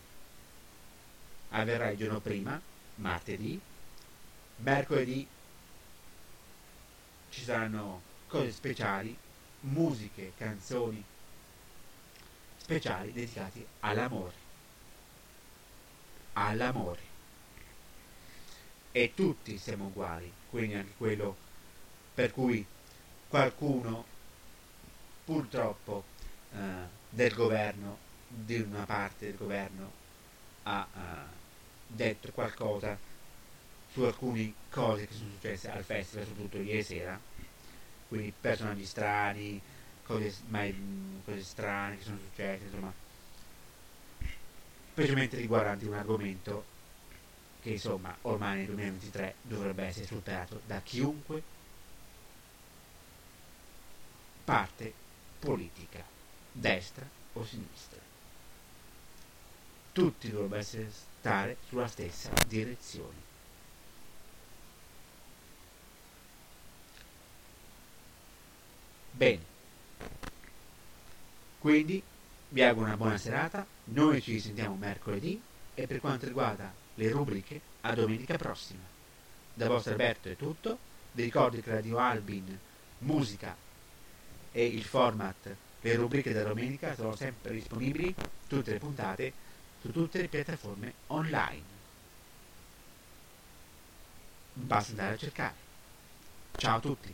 avverrà 1.50 1.90
il 1.90 1.98
giorno 1.98 2.20
prima, 2.20 2.60
martedì, 2.96 3.60
mercoledì 4.58 5.28
ci 7.30 7.44
saranno 7.44 8.02
cose 8.28 8.52
speciali, 8.52 9.18
musiche, 9.62 10.34
canzoni 10.38 11.04
speciali 12.58 13.12
dedicati 13.14 13.66
all'amore. 13.80 14.34
All'amore. 16.34 17.11
E 18.94 19.14
tutti 19.16 19.58
siamo 19.58 19.86
uguali, 19.86 20.30
quindi 20.50 20.74
anche 20.74 20.94
quello 20.98 21.36
per 22.14 22.32
cui 22.32 22.66
qualcuno 23.30 24.04
purtroppo 25.24 26.04
eh, 26.54 26.58
del 27.10 27.34
governo, 27.34 27.98
di 28.28 28.60
una 28.60 28.86
parte 28.86 29.28
del 29.28 29.38
governo, 29.38 29.92
ha 30.64 30.88
eh, 30.94 31.00
detto 31.88 32.32
qualcosa 32.32 32.98
su 33.94 34.02
alcune 34.02 34.54
cose 34.70 35.08
che 35.08 35.14
sono 35.14 35.30
successe 35.32 35.70
al 35.70 35.84
festival, 35.84 36.26
soprattutto 36.26 36.58
ieri 36.58 36.84
sera, 36.84 37.20
quindi 38.10 38.34
personaggi 38.40 38.86
strani, 38.86 39.62
cose, 40.04 40.34
mai, 40.50 40.76
cose 41.24 41.44
strane 41.44 41.98
che 41.98 42.04
sono 42.04 42.18
successe, 42.18 42.66
insomma, 42.66 42.94
specialmente 44.92 45.38
riguardanti 45.38 45.86
un 45.86 45.94
argomento 45.94 46.71
che 47.62 47.70
insomma 47.70 48.16
ormai 48.24 48.58
nel 48.58 48.66
2023 48.68 49.36
dovrebbe 49.44 49.86
essere 49.86 50.06
superato 50.06 50.62
da 50.66 50.82
chiunque 50.82 51.44
parte 54.44 54.94
politica, 55.40 56.04
destra 56.52 57.08
o 57.34 57.46
sinistra. 57.46 58.00
Tutti 59.92 60.30
dovrebbero 60.32 60.64
stare 60.64 61.58
sulla 61.68 61.88
stessa 61.88 62.32
direzione. 62.48 63.30
Bene, 69.12 69.44
quindi 71.60 72.02
vi 72.50 72.64
auguro 72.64 72.88
una 72.88 72.98
buona 72.98 73.18
serata, 73.18 73.66
noi 73.86 74.22
ci 74.22 74.40
sentiamo 74.40 74.76
mercoledì 74.76 75.40
e 75.76 75.86
per 75.86 76.00
quanto 76.00 76.26
riguarda 76.26 76.81
le 76.96 77.10
rubriche 77.10 77.62
a 77.82 77.94
domenica 77.94 78.38
prossima. 78.38 78.84
Da 79.54 79.68
vostro 79.68 79.92
Alberto 79.92 80.30
è 80.30 80.36
tutto, 80.36 80.78
vi 81.14 81.24
ricordo 81.24 81.60
che 81.60 81.72
Radio 81.72 81.98
Albin, 81.98 82.58
musica 83.00 83.56
e 84.52 84.66
il 84.66 84.84
format, 84.84 85.56
le 85.82 85.96
rubriche 85.96 86.34
da 86.34 86.44
domenica 86.44 86.96
sono 86.96 87.16
sempre 87.16 87.54
disponibili, 87.54 88.14
tutte 88.48 88.72
le 88.72 88.80
puntate, 88.80 89.34
su 89.82 89.92
tutte 89.92 90.22
le 90.22 90.28
piattaforme 90.28 90.94
online. 91.08 91.80
Basta 94.54 94.92
andare 94.92 95.14
a 95.14 95.18
cercare. 95.18 95.56
Ciao 96.58 96.78
a 96.78 96.80
tutti. 96.80 97.14